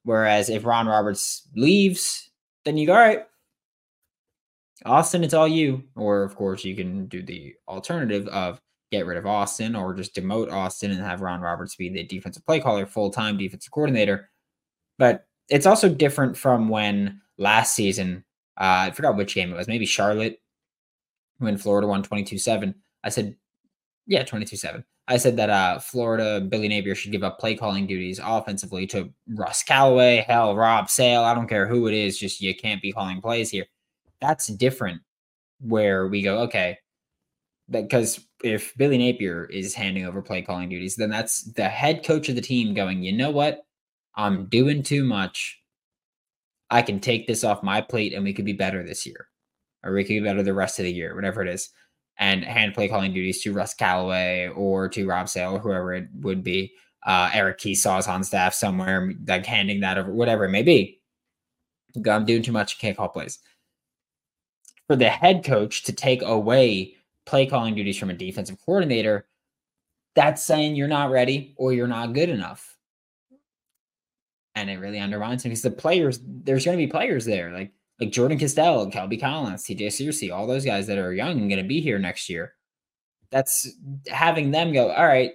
Whereas 0.04 0.50
if 0.50 0.66
Ron 0.66 0.88
Roberts 0.88 1.48
leaves, 1.56 2.30
then 2.66 2.78
you 2.78 2.88
go, 2.88 2.94
all 2.94 3.00
right, 3.00 3.24
Austin, 4.86 5.24
it's 5.24 5.34
all 5.34 5.48
you. 5.48 5.84
Or, 5.96 6.24
of 6.24 6.36
course, 6.36 6.64
you 6.66 6.76
can 6.76 7.06
do 7.06 7.22
the 7.22 7.54
alternative 7.68 8.28
of 8.30 8.60
get 8.92 9.06
rid 9.06 9.18
of 9.18 9.26
Austin 9.26 9.76
or 9.76 9.94
just 9.94 10.16
demote 10.16 10.52
Austin 10.52 10.92
and 10.92 11.00
have 11.00 11.22
Ron 11.22 11.40
Roberts 11.40 11.76
be 11.76 11.90
the 11.90 12.04
defensive 12.04 12.46
play 12.46 12.60
caller, 12.60 12.86
full 12.86 13.10
time 13.10 13.38
defensive 13.38 13.72
coordinator. 13.72 14.30
But 14.98 15.26
it's 15.50 15.66
also 15.66 15.90
different 15.90 16.38
from 16.38 16.70
when 16.70 17.22
last 17.38 17.76
season, 17.76 18.24
uh, 18.60 18.90
I 18.90 18.92
forgot 18.92 19.16
which 19.16 19.36
game 19.36 19.52
it 19.52 19.56
was, 19.56 19.68
maybe 19.68 19.86
Charlotte, 19.86 20.40
when 21.38 21.58
Florida 21.58 21.88
won 21.88 22.04
22 22.04 22.38
7. 22.38 22.76
I 23.04 23.10
said, 23.10 23.36
yeah, 24.08 24.24
22 24.24 24.58
7. 24.58 24.84
I 25.08 25.18
said 25.18 25.36
that 25.38 25.50
uh, 25.50 25.80
Florida 25.80 26.42
Billy 26.42 26.68
Napier 26.68 26.96
should 26.96 27.12
give 27.12 27.24
up 27.24 27.40
play 27.40 27.56
calling 27.56 27.88
duties 27.88 28.20
offensively 28.24 28.88
to 28.88 29.12
Russ 29.28 29.64
Callaway, 29.64 30.24
hell, 30.28 30.56
Rob 30.56 30.90
Sale. 30.90 31.24
I 31.24 31.34
don't 31.34 31.48
care 31.48 31.68
who 31.68 31.88
it 31.88 31.94
is. 31.94 32.18
Just 32.18 32.40
you 32.40 32.56
can't 32.56 32.82
be 32.82 32.92
calling 32.92 33.22
plays 33.22 33.50
here. 33.50 33.66
That's 34.22 34.48
different. 34.48 35.02
Where 35.60 36.08
we 36.08 36.22
go, 36.22 36.40
okay, 36.44 36.78
because 37.70 38.26
if 38.44 38.76
Billy 38.78 38.98
Napier 38.98 39.46
is 39.46 39.76
handing 39.76 40.06
over 40.06 40.22
play 40.22 40.42
calling 40.42 40.70
duties, 40.70 40.96
then 40.96 41.10
that's 41.10 41.44
the 41.54 41.70
head 41.70 42.04
coach 42.04 42.30
of 42.30 42.36
the 42.36 42.42
team 42.42 42.74
going, 42.74 43.04
you 43.04 43.12
know 43.12 43.30
what? 43.30 43.62
I'm 44.16 44.46
doing 44.48 44.82
too 44.82 45.04
much. 45.04 45.60
I 46.72 46.82
can 46.82 47.00
take 47.00 47.28
this 47.28 47.44
off 47.44 47.62
my 47.62 47.80
plate 47.82 48.14
and 48.14 48.24
we 48.24 48.34
could 48.34 48.46
be 48.46 48.54
better 48.54 48.84
this 48.84 49.06
year, 49.06 49.28
or 49.84 49.94
we 49.94 50.04
could 50.04 50.14
be 50.14 50.20
better 50.22 50.42
the 50.42 50.54
rest 50.54 50.80
of 50.80 50.86
the 50.86 50.92
year, 50.92 51.16
whatever 51.16 51.44
it 51.44 51.54
is 51.54 51.70
and 52.18 52.44
hand 52.44 52.74
play 52.74 52.88
calling 52.88 53.14
duties 53.14 53.42
to 53.42 53.54
Russ 53.54 53.74
Callaway 53.74 54.50
or 54.50 54.88
to 54.90 55.08
Rob 55.08 55.28
Sale 55.28 55.56
or 55.56 55.60
whoever 55.60 55.94
it 55.94 56.08
would 56.20 56.44
be. 56.44 56.74
Uh, 57.06 57.32
Eric 57.34 57.58
Kiesau's 57.58 58.08
on 58.08 58.24
staff 58.24 58.54
somewhere, 58.54 59.14
like 59.28 59.46
handing 59.46 59.80
that 59.80 59.98
over, 59.98 60.12
whatever 60.12 60.46
it 60.46 60.52
may 60.52 60.62
be. 60.62 61.00
I'm 62.08 62.26
doing 62.26 62.44
too 62.44 62.52
much, 62.52 62.80
can't 62.80 62.96
call 62.96 63.10
plays. 63.10 63.40
For 64.88 64.96
the 64.96 65.10
head 65.10 65.44
coach 65.44 65.84
to 65.84 65.94
take 65.94 66.22
away 66.22 66.96
play 67.26 67.46
calling 67.46 67.76
duties 67.76 67.98
from 67.98 68.10
a 68.10 68.14
defensive 68.14 68.58
coordinator, 68.66 69.28
that's 70.16 70.44
saying 70.44 70.76
you're 70.76 70.88
not 70.88 71.12
ready 71.12 71.54
or 71.58 71.74
you're 71.74 71.88
not 71.88 72.14
good 72.14 72.30
enough. 72.30 72.78
And 74.56 74.70
it 74.70 74.80
really 74.80 75.00
undermines 75.00 75.46
him 75.46 75.50
because 75.50 75.62
the 75.62 75.72
players, 75.72 76.20
there's 76.26 76.66
going 76.66 76.78
to 76.78 76.86
be 76.86 76.92
players 76.92 77.26
there. 77.26 77.52
Like 77.52 77.72
like 78.02 78.12
Jordan 78.12 78.40
Castell, 78.40 78.90
Kelby 78.90 79.22
Collins, 79.22 79.64
TJ 79.64 79.88
Searcy, 79.88 80.34
all 80.34 80.48
those 80.48 80.66
guys 80.66 80.88
that 80.88 80.98
are 80.98 81.14
young 81.14 81.40
and 81.40 81.50
going 81.50 81.62
to 81.62 81.68
be 81.68 81.80
here 81.80 82.00
next 82.00 82.30
year. 82.30 82.56
That's 83.30 83.70
having 84.08 84.52
them 84.52 84.74
go, 84.74 84.92
all 84.92 85.06
right, 85.06 85.34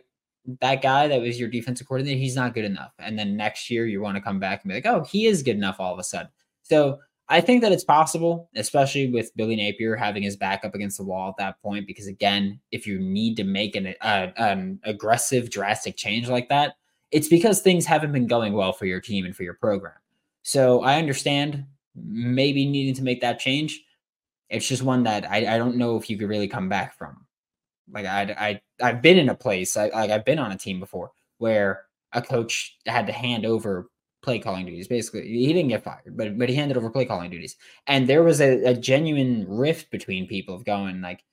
that 0.61 0.83
guy 0.83 1.07
that 1.09 1.21
was 1.21 1.39
your 1.39 1.49
defensive 1.49 1.87
coordinator, 1.87 2.19
he's 2.19 2.37
not 2.37 2.55
good 2.55 2.65
enough. 2.65 2.93
And 2.99 3.19
then 3.19 3.37
next 3.37 3.71
year 3.71 3.87
you 3.87 4.03
want 4.03 4.17
to 4.17 4.21
come 4.23 4.41
back 4.41 4.63
and 4.63 4.69
be 4.69 4.75
like, 4.75 4.87
oh, 4.87 5.05
he 5.05 5.27
is 5.27 5.43
good 5.43 5.57
enough 5.57 5.77
all 5.79 5.93
of 5.93 5.99
a 5.99 6.05
sudden. 6.05 6.29
So 6.63 6.99
I 7.29 7.41
think 7.41 7.63
that 7.63 7.73
it's 7.73 7.85
possible, 7.85 8.51
especially 8.57 9.11
with 9.11 9.35
Billy 9.37 9.57
Napier 9.57 9.97
having 9.97 10.25
his 10.25 10.37
back 10.37 10.65
up 10.65 10.75
against 10.75 10.99
the 10.99 11.05
wall 11.05 11.29
at 11.29 11.37
that 11.39 11.63
point. 11.63 11.87
Because 11.87 12.07
again, 12.07 12.61
if 12.73 12.87
you 12.87 12.99
need 12.99 13.37
to 13.37 13.45
make 13.45 13.77
an, 13.77 13.95
uh, 14.01 14.29
an 14.37 14.81
aggressive, 14.85 15.51
drastic 15.51 15.97
change 15.97 16.29
like 16.29 16.49
that, 16.49 16.75
it's 17.13 17.29
because 17.29 17.61
things 17.61 17.87
haven't 17.87 18.13
been 18.13 18.27
going 18.27 18.53
well 18.53 18.73
for 18.73 18.87
your 18.87 19.01
team 19.01 19.25
and 19.25 19.35
for 19.35 19.45
your 19.45 19.55
program. 19.55 19.95
So 20.43 20.83
I 20.83 20.99
understand 20.99 21.65
maybe 21.97 22.67
needing 22.67 22.95
to 22.95 23.03
make 23.03 23.21
that 23.21 23.39
change. 23.39 23.83
It's 24.49 24.69
just 24.69 24.83
one 24.83 25.03
that 25.05 25.31
I, 25.31 25.55
I 25.55 25.59
don't 25.59 25.77
know 25.77 25.97
if 25.97 26.09
you 26.09 26.17
could 26.17 26.29
really 26.29 26.49
come 26.49 26.69
back 26.69 26.97
from. 26.97 27.27
Like 27.93 28.07
I 28.07 28.61
I 28.81 28.87
I've 28.87 29.03
been 29.03 29.19
in 29.19 29.29
a 29.29 29.35
place 29.35 29.77
I, 29.77 29.89
like 29.89 30.11
I've 30.11 30.25
been 30.25 30.39
on 30.39 30.53
a 30.53 30.59
team 30.59 30.81
before 30.81 31.13
where 31.39 31.85
a 32.13 32.23
coach 32.23 32.77
had 32.87 33.07
to 33.07 33.13
hand 33.13 33.47
over 33.47 33.89
play 34.23 34.39
calling 34.41 34.67
duties. 34.67 34.89
Basically, 34.89 35.23
he 35.29 35.53
didn't 35.53 35.69
get 35.69 35.85
fired, 35.85 36.17
but 36.17 36.37
but 36.39 36.49
he 36.49 36.55
handed 36.55 36.77
over 36.77 36.91
play 36.91 37.05
calling 37.05 37.31
duties, 37.31 37.57
and 37.87 38.09
there 38.09 38.23
was 38.23 38.41
a, 38.41 38.65
a 38.65 38.75
genuine 38.75 39.47
rift 39.49 39.91
between 39.91 40.27
people 40.27 40.55
of 40.55 40.65
going 40.65 41.01
like, 41.01 41.25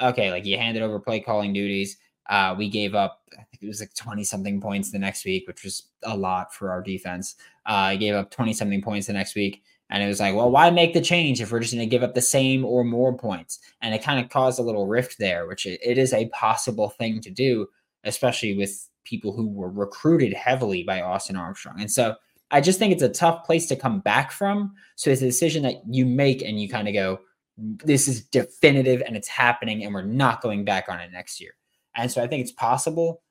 okay, 0.00 0.30
like 0.30 0.46
you 0.46 0.56
handed 0.56 0.82
over 0.82 1.00
play 1.00 1.20
calling 1.20 1.52
duties. 1.52 1.98
Uh, 2.28 2.54
we 2.56 2.68
gave 2.68 2.94
up, 2.94 3.22
I 3.32 3.36
think 3.36 3.62
it 3.62 3.66
was 3.66 3.80
like 3.80 3.94
20 3.94 4.22
something 4.22 4.60
points 4.60 4.92
the 4.92 4.98
next 4.98 5.24
week, 5.24 5.46
which 5.46 5.64
was 5.64 5.88
a 6.02 6.14
lot 6.14 6.52
for 6.52 6.70
our 6.70 6.82
defense. 6.82 7.36
Uh, 7.66 7.72
I 7.72 7.96
gave 7.96 8.14
up 8.14 8.30
20 8.30 8.52
something 8.52 8.82
points 8.82 9.06
the 9.06 9.14
next 9.14 9.34
week. 9.34 9.62
And 9.90 10.02
it 10.02 10.06
was 10.06 10.20
like, 10.20 10.34
well, 10.34 10.50
why 10.50 10.70
make 10.70 10.92
the 10.92 11.00
change 11.00 11.40
if 11.40 11.50
we're 11.50 11.60
just 11.60 11.72
going 11.72 11.88
to 11.88 11.90
give 11.90 12.02
up 12.02 12.14
the 12.14 12.20
same 12.20 12.64
or 12.64 12.84
more 12.84 13.16
points? 13.16 13.58
And 13.80 13.94
it 13.94 14.02
kind 14.02 14.22
of 14.22 14.30
caused 14.30 14.58
a 14.58 14.62
little 14.62 14.86
rift 14.86 15.16
there, 15.18 15.46
which 15.46 15.64
it, 15.64 15.80
is 15.82 16.12
a 16.12 16.28
possible 16.28 16.90
thing 16.90 17.20
to 17.22 17.30
do, 17.30 17.68
especially 18.04 18.56
with 18.56 18.88
people 19.04 19.32
who 19.32 19.48
were 19.48 19.70
recruited 19.70 20.34
heavily 20.34 20.82
by 20.82 21.00
Austin 21.00 21.36
Armstrong. 21.36 21.80
And 21.80 21.90
so 21.90 22.16
I 22.50 22.60
just 22.60 22.78
think 22.78 22.92
it's 22.92 23.02
a 23.02 23.08
tough 23.08 23.44
place 23.44 23.66
to 23.66 23.76
come 23.76 24.00
back 24.00 24.30
from. 24.30 24.74
So 24.96 25.10
it's 25.10 25.22
a 25.22 25.26
decision 25.26 25.62
that 25.62 25.76
you 25.88 26.04
make 26.04 26.42
and 26.42 26.60
you 26.60 26.68
kind 26.68 26.88
of 26.88 26.94
go, 26.94 27.20
this 27.56 28.08
is 28.08 28.24
definitive 28.24 29.02
and 29.06 29.16
it's 29.16 29.28
happening 29.28 29.84
and 29.84 29.94
we're 29.94 30.02
not 30.02 30.42
going 30.42 30.64
back 30.64 30.88
on 30.88 31.00
it 31.00 31.10
next 31.12 31.40
year. 31.40 31.52
And 31.96 32.10
so 32.10 32.22
I 32.22 32.26
think 32.26 32.42
it's 32.42 32.52
possible. 32.52 33.22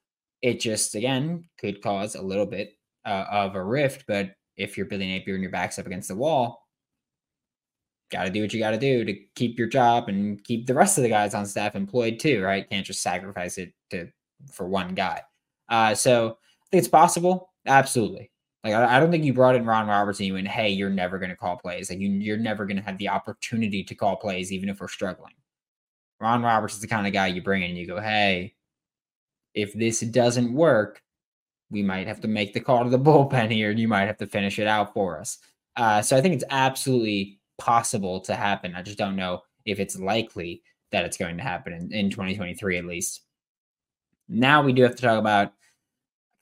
It 0.42 0.60
just 0.60 0.96
again 0.96 1.46
could 1.60 1.82
cause 1.82 2.16
a 2.16 2.22
little 2.22 2.46
bit 2.46 2.74
uh, 3.06 3.26
of 3.32 3.56
a 3.56 3.64
rift, 3.64 4.06
but 4.08 4.32
if 4.58 4.76
you're 4.76 4.86
Billy 4.86 5.08
Napier 5.08 5.36
and 5.36 5.44
your 5.44 5.52
back's 5.52 5.80
up 5.80 5.86
against 5.86 6.08
the 6.08 6.16
wall, 6.16 6.68
got 8.12 8.24
to 8.24 8.30
do 8.30 8.42
what 8.42 8.54
you 8.54 8.60
got 8.60 8.72
to 8.72 8.78
do 8.78 9.06
to 9.06 9.14
keep 9.36 9.58
your 9.58 9.68
job 9.68 10.10
and 10.10 10.44
keep 10.44 10.66
the 10.66 10.74
rest 10.74 10.98
of 10.98 11.04
the 11.04 11.10
guys 11.10 11.34
on 11.34 11.46
staff 11.46 11.76
employed 11.76 12.20
too, 12.20 12.42
right? 12.42 12.70
Can't 12.70 12.86
just 12.86 13.02
sacrifice 13.02 13.58
it 13.58 13.74
to 13.92 14.08
for 14.52 14.68
one 14.68 14.94
guy. 14.96 15.22
Uh, 15.70 15.94
so 15.94 16.30
I 16.30 16.66
think 16.72 16.80
it's 16.80 16.88
possible. 16.88 17.52
Absolutely. 17.66 18.32
Like 18.64 18.74
I, 18.74 18.98
I 18.98 19.00
don't 19.00 19.12
think 19.12 19.24
you 19.24 19.34
brought 19.34 19.56
in 19.56 19.66
Ron 19.66 19.88
Roberts 19.88 20.20
and 20.20 20.28
you 20.28 20.34
went, 20.34 20.48
"Hey, 20.48 20.70
you're 20.70 20.90
never 20.90 21.20
going 21.20 21.30
to 21.30 21.36
call 21.36 21.58
plays. 21.58 21.90
Like 21.90 22.00
you, 22.00 22.10
you're 22.10 22.38
never 22.38 22.66
going 22.66 22.78
to 22.78 22.84
have 22.84 22.98
the 22.98 23.10
opportunity 23.10 23.84
to 23.84 23.96
call 23.96 24.16
plays, 24.16 24.52
even 24.52 24.70
if 24.70 24.80
we're 24.80 24.88
struggling." 24.88 25.34
Ron 26.20 26.44
Roberts 26.44 26.76
is 26.76 26.82
the 26.82 26.88
kind 26.88 27.06
of 27.06 27.14
guy 27.14 27.28
you 27.28 27.42
bring 27.42 27.64
in 27.64 27.72
and 27.72 27.78
you 27.78 27.88
go, 27.88 28.00
"Hey, 28.00 28.56
if 29.54 29.74
this 29.74 30.00
doesn't 30.02 30.54
work, 30.54 31.02
we 31.70 31.84
might 31.84 32.08
have 32.08 32.22
to 32.22 32.28
make 32.28 32.54
the 32.54 32.60
call 32.60 32.84
to 32.84 32.90
the 32.90 33.00
bullpen 33.00 33.52
here, 33.52 33.72
and 33.72 33.80
you 33.80 33.88
might 33.88 34.06
have 34.08 34.18
to 34.18 34.28
finish 34.28 34.60
it 34.60 34.68
out 34.68 34.94
for 34.94 35.20
us." 35.20 35.38
Uh, 35.76 36.02
so 36.02 36.18
I 36.18 36.22
think 36.22 36.34
it's 36.34 36.44
absolutely 36.50 37.40
possible 37.58 38.20
to 38.22 38.36
happen. 38.36 38.76
I 38.76 38.82
just 38.82 38.98
don't 38.98 39.16
know 39.16 39.42
if 39.66 39.80
it's 39.80 40.00
likely 40.00 40.64
that 40.92 41.06
it's 41.06 41.18
going 41.18 41.38
to 41.38 41.44
happen 41.44 41.74
in, 41.74 41.92
in 41.92 42.10
2023 42.10 42.78
at 42.78 42.86
least. 42.86 43.22
Now 44.30 44.62
we 44.62 44.74
do 44.74 44.84
have 44.84 44.96
to 44.96 45.02
talk 45.02 45.20
about 45.20 45.54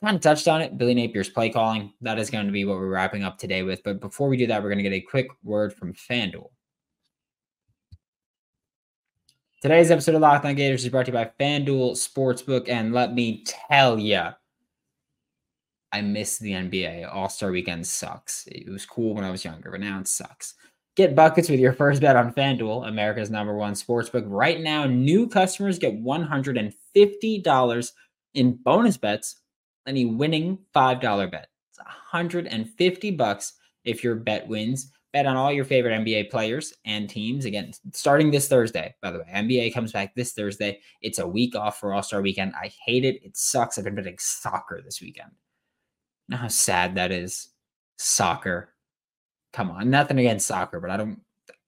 I 0.02 0.08
kind 0.08 0.16
of 0.18 0.22
touched 0.22 0.48
on 0.48 0.62
it. 0.62 0.78
Billy 0.78 0.94
Napier's 0.94 1.30
play 1.30 1.50
calling. 1.50 1.94
That 2.02 2.20
is 2.20 2.30
going 2.30 2.46
to 2.46 2.52
be 2.52 2.66
what 2.66 2.78
we're 2.78 2.90
wrapping 2.90 3.24
up 3.24 3.38
today 3.38 3.64
with. 3.64 3.82
But 3.84 4.02
before 4.02 4.28
we 4.28 4.38
do 4.38 4.46
that, 4.48 4.62
we're 4.62 4.70
going 4.70 4.84
to 4.84 4.84
get 4.84 4.94
a 4.94 5.02
quick 5.02 5.28
word 5.44 5.74
from 5.74 5.94
FanDuel. 5.94 6.50
Today's 9.62 9.90
episode 9.90 10.16
of 10.16 10.22
Locked 10.22 10.46
On 10.46 10.54
Gators 10.54 10.84
is 10.84 10.90
brought 10.90 11.08
to 11.08 11.12
you 11.12 11.18
by 11.18 11.32
FanDuel 11.40 11.94
Sportsbook. 11.94 12.70
And 12.70 12.94
let 12.94 13.14
me 13.16 13.44
tell 13.46 13.98
you, 13.98 14.28
I 15.96 16.02
miss 16.02 16.38
the 16.40 16.52
NBA. 16.52 17.10
All 17.10 17.30
Star 17.30 17.52
Weekend 17.52 17.88
sucks. 17.88 18.46
It 18.48 18.70
was 18.70 18.86
cool 18.86 19.16
when 19.16 19.24
I 19.24 19.32
was 19.32 19.46
younger, 19.46 19.72
but 19.72 19.80
now 19.80 19.98
it 19.98 20.10
sucks. 20.10 20.56
Get 20.98 21.16
buckets 21.16 21.48
with 21.48 21.62
your 21.62 21.72
first 21.72 22.02
bet 22.02 22.18
on 22.18 22.34
FanDuel, 22.34 22.90
America's 22.90 23.30
number 23.30 23.56
one 23.56 23.76
sportsbook. 23.76 24.26
Right 24.28 24.60
now, 24.60 24.84
new 24.84 25.26
customers 25.26 25.80
get 25.80 26.04
$150 26.04 27.92
in 28.34 28.56
bonus 28.58 28.98
bets 28.98 29.40
any 29.88 30.04
winning 30.04 30.58
$5 30.76 31.32
bet. 31.32 31.48
It's 31.70 31.80
150 31.80 33.12
bucks 33.12 33.54
if 33.86 34.04
your 34.04 34.16
bet 34.16 34.46
wins. 34.50 34.92
Bet 35.14 35.26
on 35.26 35.38
all 35.38 35.54
your 35.54 35.64
favorite 35.64 35.98
NBA 35.98 36.30
players 36.30 36.74
and 36.84 37.10
teams. 37.10 37.46
Again, 37.46 37.72
starting 37.94 38.32
this 38.32 38.50
Thursday, 38.50 38.94
by 39.02 39.12
the 39.12 39.20
way. 39.20 39.32
NBA 39.34 39.74
comes 39.74 39.94
back 39.94 40.14
this 40.14 40.34
Thursday. 40.34 40.82
It's 41.02 41.20
a 41.20 41.28
week 41.28 41.56
off 41.56 41.80
for 41.80 41.94
All 41.94 42.04
Star 42.04 42.22
weekend. 42.22 42.52
I 42.62 42.70
hate 42.86 43.06
it. 43.06 43.24
It 43.24 43.38
sucks. 43.38 43.78
I've 43.78 43.86
been 43.86 43.96
betting 43.96 44.18
soccer 44.20 44.82
this 44.84 45.00
weekend. 45.00 45.32
Know 46.28 46.38
how 46.38 46.48
sad 46.48 46.96
that 46.96 47.12
is? 47.12 47.50
Soccer. 47.98 48.74
Come 49.54 49.72
on. 49.72 49.90
Nothing 49.90 50.20
against 50.20 50.48
soccer, 50.48 50.80
but 50.80 50.90
I 50.90 50.98
don't, 50.98 51.22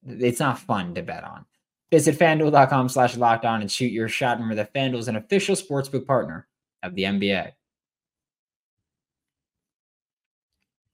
it's 0.05 0.39
not 0.39 0.59
fun 0.59 0.95
to 0.95 1.01
bet 1.01 1.23
on. 1.23 1.45
Visit 1.91 2.19
fanduel.com 2.19 2.89
slash 2.89 3.15
locked 3.15 3.45
on 3.45 3.61
and 3.61 3.71
shoot 3.71 3.91
your 3.91 4.09
shot. 4.09 4.37
Remember 4.37 4.55
that 4.55 4.73
FanDuel 4.73 4.97
is 4.97 5.07
an 5.07 5.15
official 5.15 5.55
sportsbook 5.55 6.05
partner 6.05 6.47
of 6.83 6.95
the 6.95 7.03
NBA. 7.03 7.53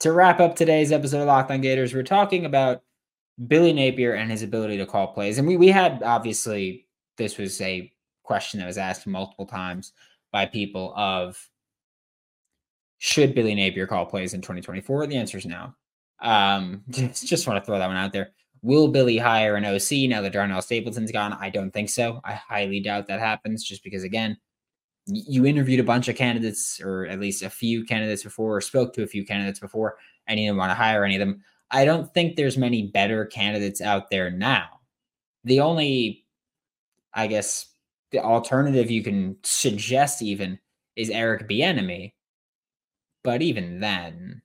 to 0.04 0.12
wrap 0.12 0.41
up 0.41 0.54
today's 0.54 0.91
episode 0.91 1.21
of 1.21 1.28
Locked 1.28 1.49
On 1.49 1.62
Gators, 1.62 1.93
we're 1.93 2.04
talking 2.04 2.45
about 2.45 2.84
Billy 3.47 3.71
Napier 3.71 4.15
and 4.15 4.30
his 4.30 4.43
ability 4.43 4.76
to 4.76 4.86
call 4.86 5.08
plays. 5.08 5.38
And 5.38 5.47
we 5.47 5.56
we 5.56 5.69
had 5.69 6.04
obviously 6.04 6.88
this 7.15 7.38
was 7.38 7.62
a 7.62 7.89
question 8.23 8.60
that 8.60 8.65
was 8.65 8.78
asked 8.78 9.08
multiple 9.08 9.45
times 9.45 9.93
by 10.34 10.45
people 10.45 10.93
of 10.97 11.49
should 13.03 13.35
Billy 13.35 13.53
Napier 13.53 13.85
call 13.85 14.05
plays 14.05 14.33
in 14.33 14.39
2024? 14.39 15.07
The 15.07 15.17
answer 15.17 15.37
is 15.37 15.45
no. 15.45 15.73
Um, 16.21 16.83
just, 16.89 17.27
just 17.27 17.45
want 17.45 17.61
to 17.61 17.65
throw 17.65 17.77
that 17.77 17.87
one 17.87 17.97
out 17.97 18.13
there. 18.13 18.29
Will 18.61 18.87
Billy 18.87 19.17
hire 19.17 19.57
an 19.57 19.65
OC 19.65 20.09
now 20.09 20.21
that 20.21 20.31
Darnell 20.31 20.61
Stapleton's 20.61 21.11
gone? 21.11 21.33
I 21.33 21.49
don't 21.49 21.71
think 21.71 21.89
so. 21.89 22.21
I 22.23 22.31
highly 22.31 22.79
doubt 22.79 23.07
that 23.07 23.19
happens 23.19 23.65
just 23.65 23.83
because, 23.83 24.05
again, 24.05 24.37
you 25.05 25.45
interviewed 25.45 25.81
a 25.81 25.83
bunch 25.83 26.07
of 26.07 26.15
candidates, 26.15 26.79
or 26.79 27.05
at 27.07 27.19
least 27.19 27.43
a 27.43 27.49
few 27.49 27.83
candidates 27.83 28.23
before, 28.23 28.55
or 28.55 28.61
spoke 28.61 28.93
to 28.93 29.03
a 29.03 29.07
few 29.07 29.25
candidates 29.25 29.59
before, 29.59 29.97
and 30.27 30.39
you 30.39 30.45
didn't 30.45 30.59
want 30.59 30.69
to 30.69 30.75
hire 30.75 31.03
any 31.03 31.15
of 31.17 31.19
them. 31.19 31.43
I 31.71 31.83
don't 31.83 32.09
think 32.13 32.37
there's 32.37 32.57
many 32.57 32.83
better 32.83 33.25
candidates 33.25 33.81
out 33.81 34.11
there 34.11 34.31
now. 34.31 34.79
The 35.43 35.59
only, 35.59 36.23
I 37.13 37.27
guess, 37.27 37.65
the 38.11 38.19
alternative 38.19 38.89
you 38.89 39.03
can 39.03 39.35
suggest 39.43 40.21
even 40.21 40.57
is 40.95 41.09
Eric 41.09 41.49
Bieniemy, 41.49 42.13
but 43.23 43.41
even 43.41 43.79
then, 43.79 44.41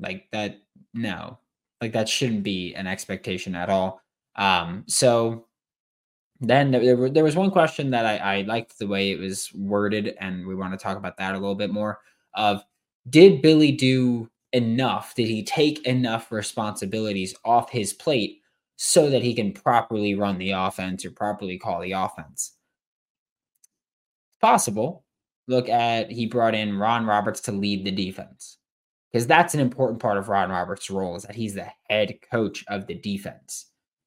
like 0.00 0.28
that, 0.32 0.58
no, 0.94 1.38
like 1.80 1.92
that 1.92 2.08
shouldn't 2.08 2.42
be 2.42 2.74
an 2.74 2.86
expectation 2.86 3.54
at 3.54 3.70
all. 3.70 4.02
Um, 4.36 4.84
so 4.86 5.46
then 6.40 6.70
there, 6.70 7.10
there 7.10 7.24
was 7.24 7.36
one 7.36 7.50
question 7.50 7.90
that 7.90 8.06
I, 8.06 8.16
I 8.16 8.42
liked 8.42 8.78
the 8.78 8.86
way 8.86 9.10
it 9.10 9.18
was 9.18 9.52
worded, 9.54 10.14
and 10.20 10.46
we 10.46 10.54
want 10.54 10.72
to 10.72 10.82
talk 10.82 10.96
about 10.96 11.16
that 11.16 11.34
a 11.34 11.38
little 11.38 11.54
bit 11.54 11.70
more. 11.70 12.00
Of 12.34 12.62
did 13.08 13.42
Billy 13.42 13.72
do 13.72 14.30
enough? 14.52 15.14
Did 15.14 15.28
he 15.28 15.42
take 15.42 15.84
enough 15.86 16.30
responsibilities 16.30 17.34
off 17.44 17.70
his 17.70 17.92
plate 17.92 18.42
so 18.76 19.10
that 19.10 19.22
he 19.22 19.34
can 19.34 19.52
properly 19.52 20.14
run 20.14 20.38
the 20.38 20.52
offense 20.52 21.04
or 21.04 21.10
properly 21.10 21.58
call 21.58 21.80
the 21.80 21.92
offense? 21.92 22.54
Possible. 24.40 25.04
Look 25.48 25.68
at 25.68 26.10
he 26.10 26.26
brought 26.26 26.54
in 26.54 26.78
Ron 26.78 27.06
Roberts 27.06 27.40
to 27.42 27.52
lead 27.52 27.84
the 27.84 27.90
defense 27.90 28.58
because 29.10 29.26
that's 29.26 29.54
an 29.54 29.60
important 29.60 30.00
part 30.00 30.18
of 30.18 30.28
Ron 30.28 30.50
Roberts' 30.50 30.90
role 30.90 31.16
is 31.16 31.22
that 31.22 31.34
he's 31.34 31.54
the 31.54 31.66
head 31.88 32.18
coach 32.30 32.64
of 32.68 32.86
the 32.86 32.94
defense. 32.94 33.66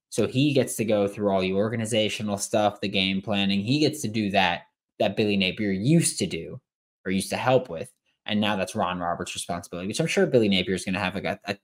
So 0.09 0.27
he 0.27 0.53
gets 0.53 0.75
to 0.75 0.85
go 0.85 1.07
through 1.07 1.31
all 1.31 1.41
the 1.41 1.53
organizational 1.53 2.37
stuff, 2.37 2.81
the 2.81 2.87
game 2.87 3.21
planning. 3.21 3.61
He 3.61 3.79
gets 3.79 4.01
to 4.01 4.07
do 4.07 4.29
that 4.31 4.63
that 4.99 5.17
Billy 5.17 5.35
Napier 5.35 5.71
used 5.71 6.19
to 6.19 6.27
do 6.27 6.61
or 7.05 7.11
used 7.11 7.31
to 7.31 7.37
help 7.37 7.69
with. 7.69 7.91
And 8.27 8.39
now 8.39 8.55
that's 8.55 8.75
Ron 8.75 8.99
Roberts' 8.99 9.33
responsibility, 9.33 9.87
which 9.87 9.99
I'm 9.99 10.07
sure 10.07 10.27
Billy 10.27 10.47
Napier 10.47 10.75
is 10.75 10.85
going 10.85 10.93
to 10.93 10.99
have 10.99 11.15
like 11.15 11.23
a, 11.23 11.39
a 11.45 11.57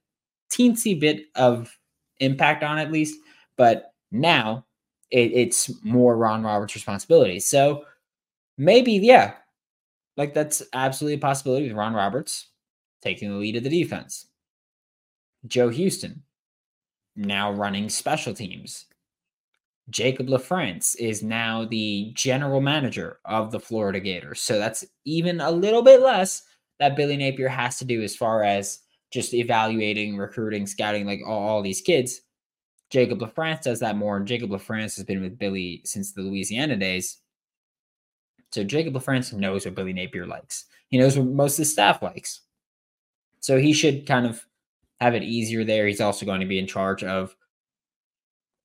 teensy 0.52 1.00
bit 1.00 1.26
of 1.36 1.78
impact 2.20 2.63
on 2.63 2.80
at 2.80 2.92
least. 2.92 3.20
But 3.58 3.94
now 4.12 4.66
it, 5.12 5.32
it's 5.34 5.72
more 5.84 6.18
Ron 6.18 6.44
Roberts' 6.44 6.74
responsibility. 6.74 7.40
So 7.40 7.86
maybe, 8.58 8.94
yeah, 8.94 9.34
like 10.18 10.34
that's 10.34 10.64
absolutely 10.74 11.16
a 11.16 11.20
possibility 11.20 11.68
with 11.68 11.78
Ron 11.78 11.94
Roberts 11.94 12.50
taking 13.02 13.30
the 13.30 13.38
lead 13.38 13.56
of 13.56 13.64
the 13.64 13.70
defense. 13.70 14.28
Joe 15.46 15.70
Houston, 15.70 16.24
now 17.16 17.52
running 17.52 17.90
special 17.90 18.34
teams. 18.34 18.86
Jacob 19.90 20.28
LaFrance 20.28 20.96
is 21.00 21.24
now 21.24 21.64
the 21.64 22.12
general 22.14 22.60
manager 22.60 23.20
of 23.24 23.52
the 23.52 23.60
Florida 23.60 24.00
Gators. 24.00 24.42
So 24.42 24.60
that's 24.60 24.84
even 25.06 25.40
a 25.40 25.52
little 25.52 25.82
bit 25.82 26.02
less 26.02 26.44
that 26.80 26.98
Billy 26.98 27.16
Napier 27.16 27.48
has 27.48 27.78
to 27.80 27.86
do 27.86 28.02
as 28.02 28.16
far 28.16 28.44
as 28.44 28.80
just 29.14 29.34
evaluating, 29.34 30.18
recruiting, 30.18 30.68
scouting, 30.68 31.06
like 31.06 31.22
all, 31.26 31.48
all 31.48 31.62
these 31.62 31.82
kids. 31.82 32.22
Jacob 32.90 33.20
LaFrance 33.20 33.62
does 33.62 33.80
that 33.80 33.96
more. 33.96 34.18
And 34.18 34.28
Jacob 34.28 34.50
LaFrance 34.50 34.96
has 34.98 35.06
been 35.06 35.22
with 35.22 35.40
Billy 35.40 35.82
since 35.86 36.12
the 36.12 36.22
Louisiana 36.22 36.76
days. 36.76 37.20
So 38.52 38.64
Jacob 38.64 38.94
LaFrance 38.94 39.34
knows 39.34 39.66
what 39.66 39.76
Billy 39.76 39.94
Napier 39.94 40.26
likes. 40.26 40.66
He 40.90 40.98
knows 40.98 41.18
what 41.18 41.28
most 41.28 41.54
of 41.54 41.58
the 41.60 41.66
staff 41.66 42.02
likes. 42.02 42.42
So 43.40 43.60
he 43.60 43.74
should 43.74 44.06
kind 44.06 44.26
of 44.26 44.46
have 45.00 45.16
it 45.16 45.24
easier 45.24 45.64
there. 45.64 45.88
He's 45.88 46.02
also 46.02 46.26
going 46.26 46.40
to 46.42 46.48
be 46.48 46.60
in 46.60 46.68
charge 46.68 47.04
of, 47.04 47.36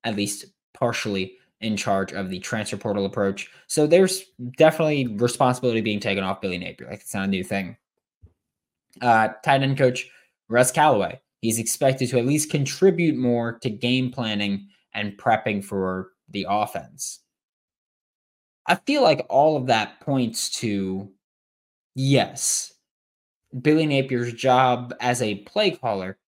at 0.05 0.16
least 0.16 0.47
partially, 0.73 1.37
in 1.61 1.77
charge 1.77 2.12
of 2.12 2.29
the 2.29 2.40
transfer 2.40 2.77
portal 2.77 3.07
approach. 3.07 3.51
So 3.68 3.87
there's 3.87 4.25
definitely 4.57 5.07
responsibility 5.07 5.81
being 5.81 6.01
taken 6.01 6.25
off 6.25 6.40
Billy 6.40 6.59
Napier. 6.59 6.88
Like 6.88 7.01
it's 7.01 7.14
not 7.14 7.25
a 7.25 7.29
new 7.29 7.45
thing. 7.45 7.77
Uh, 9.01 9.29
tight 9.45 9.62
end 9.62 9.79
coach 9.79 10.09
Russ 10.49 10.71
Callaway. 10.71 11.21
He's 11.40 11.59
expected 11.59 12.09
to 12.11 12.18
at 12.18 12.27
least 12.27 12.51
contribute 12.51 13.16
more 13.16 13.59
to 13.61 13.71
game 13.71 14.11
planning 14.11 14.68
and 14.95 15.16
prepping 15.16 15.64
for 15.64 16.11
the 16.29 16.47
offense. 16.49 17.21
I 18.66 18.77
feel 18.77 19.03
like 19.03 19.27
all 19.29 19.57
of 19.57 19.66
that 19.66 20.01
points 20.01 20.51
to 20.61 21.11
yes, 21.94 22.72
Billy 23.61 23.87
Napier's 23.87 24.33
job 24.33 24.94
as 25.01 25.20
a 25.20 25.37
play 25.37 25.72
caller 25.72 26.18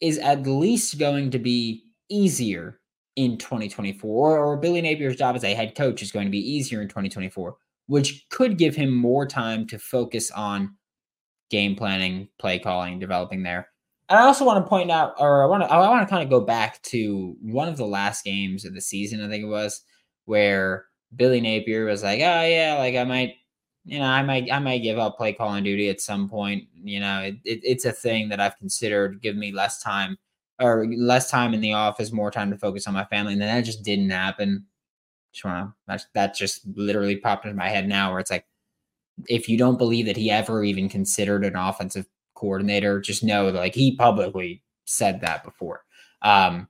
is 0.00 0.18
at 0.18 0.46
least 0.46 0.98
going 0.98 1.30
to 1.30 1.38
be 1.38 1.84
easier 2.08 2.78
in 3.16 3.36
2024, 3.36 4.38
or 4.38 4.56
Billy 4.56 4.80
Napier's 4.80 5.16
job 5.16 5.34
as 5.34 5.42
a 5.42 5.54
head 5.54 5.74
coach 5.74 6.02
is 6.02 6.12
going 6.12 6.26
to 6.26 6.30
be 6.30 6.38
easier 6.38 6.80
in 6.80 6.88
2024, 6.88 7.56
which 7.88 8.26
could 8.30 8.58
give 8.58 8.76
him 8.76 8.94
more 8.94 9.26
time 9.26 9.66
to 9.66 9.78
focus 9.78 10.30
on 10.30 10.76
game 11.50 11.74
planning, 11.74 12.28
play 12.38 12.58
calling, 12.58 13.00
developing 13.00 13.42
there. 13.42 13.68
I 14.08 14.18
also 14.18 14.44
want 14.44 14.64
to 14.64 14.68
point 14.68 14.90
out, 14.90 15.14
or 15.18 15.42
I 15.42 15.46
want 15.46 15.64
to, 15.64 15.70
I 15.70 15.88
want 15.88 16.06
to 16.06 16.10
kind 16.10 16.22
of 16.22 16.30
go 16.30 16.40
back 16.40 16.80
to 16.84 17.36
one 17.42 17.68
of 17.68 17.76
the 17.76 17.86
last 17.86 18.24
games 18.24 18.64
of 18.64 18.72
the 18.72 18.80
season. 18.80 19.22
I 19.22 19.28
think 19.28 19.42
it 19.42 19.48
was 19.48 19.82
where 20.24 20.86
Billy 21.16 21.40
Napier 21.40 21.84
was 21.84 22.02
like, 22.02 22.20
"Oh 22.20 22.42
yeah, 22.42 22.76
like 22.78 22.94
I 22.96 23.04
might, 23.04 23.36
you 23.84 23.98
know, 23.98 24.06
I 24.06 24.22
might, 24.22 24.50
I 24.52 24.58
might 24.58 24.82
give 24.82 24.98
up 24.98 25.16
play 25.16 25.32
Call 25.32 25.48
calling 25.48 25.64
duty 25.64 25.88
at 25.88 26.00
some 26.00 26.28
point. 26.28 26.64
You 26.74 27.00
know, 27.00 27.20
it, 27.22 27.36
it, 27.44 27.60
it's 27.62 27.84
a 27.84 27.92
thing 27.92 28.28
that 28.30 28.40
I've 28.40 28.58
considered. 28.58 29.22
Give 29.22 29.36
me 29.36 29.52
less 29.52 29.82
time 29.82 30.18
or 30.60 30.86
less 30.96 31.30
time 31.30 31.54
in 31.54 31.60
the 31.60 31.72
office, 31.72 32.12
more 32.12 32.30
time 32.30 32.50
to 32.50 32.58
focus 32.58 32.86
on 32.86 32.94
my 32.94 33.04
family, 33.04 33.32
and 33.32 33.42
then 33.42 33.54
that 33.54 33.64
just 33.64 33.84
didn't 33.84 34.10
happen. 34.10 34.66
Just 35.32 35.44
that, 35.86 36.04
that 36.14 36.34
just 36.34 36.62
literally 36.74 37.16
popped 37.16 37.44
into 37.44 37.56
my 37.56 37.68
head 37.68 37.88
now, 37.88 38.10
where 38.10 38.20
it's 38.20 38.30
like, 38.30 38.46
if 39.28 39.48
you 39.48 39.58
don't 39.58 39.78
believe 39.78 40.06
that 40.06 40.16
he 40.16 40.30
ever 40.30 40.64
even 40.64 40.88
considered 40.88 41.44
an 41.44 41.56
offensive 41.56 42.06
coordinator. 42.38 43.00
Just 43.00 43.24
know 43.24 43.48
like 43.48 43.74
he 43.74 43.96
publicly 43.96 44.62
said 44.84 45.20
that 45.20 45.44
before. 45.44 45.84
Um, 46.22 46.68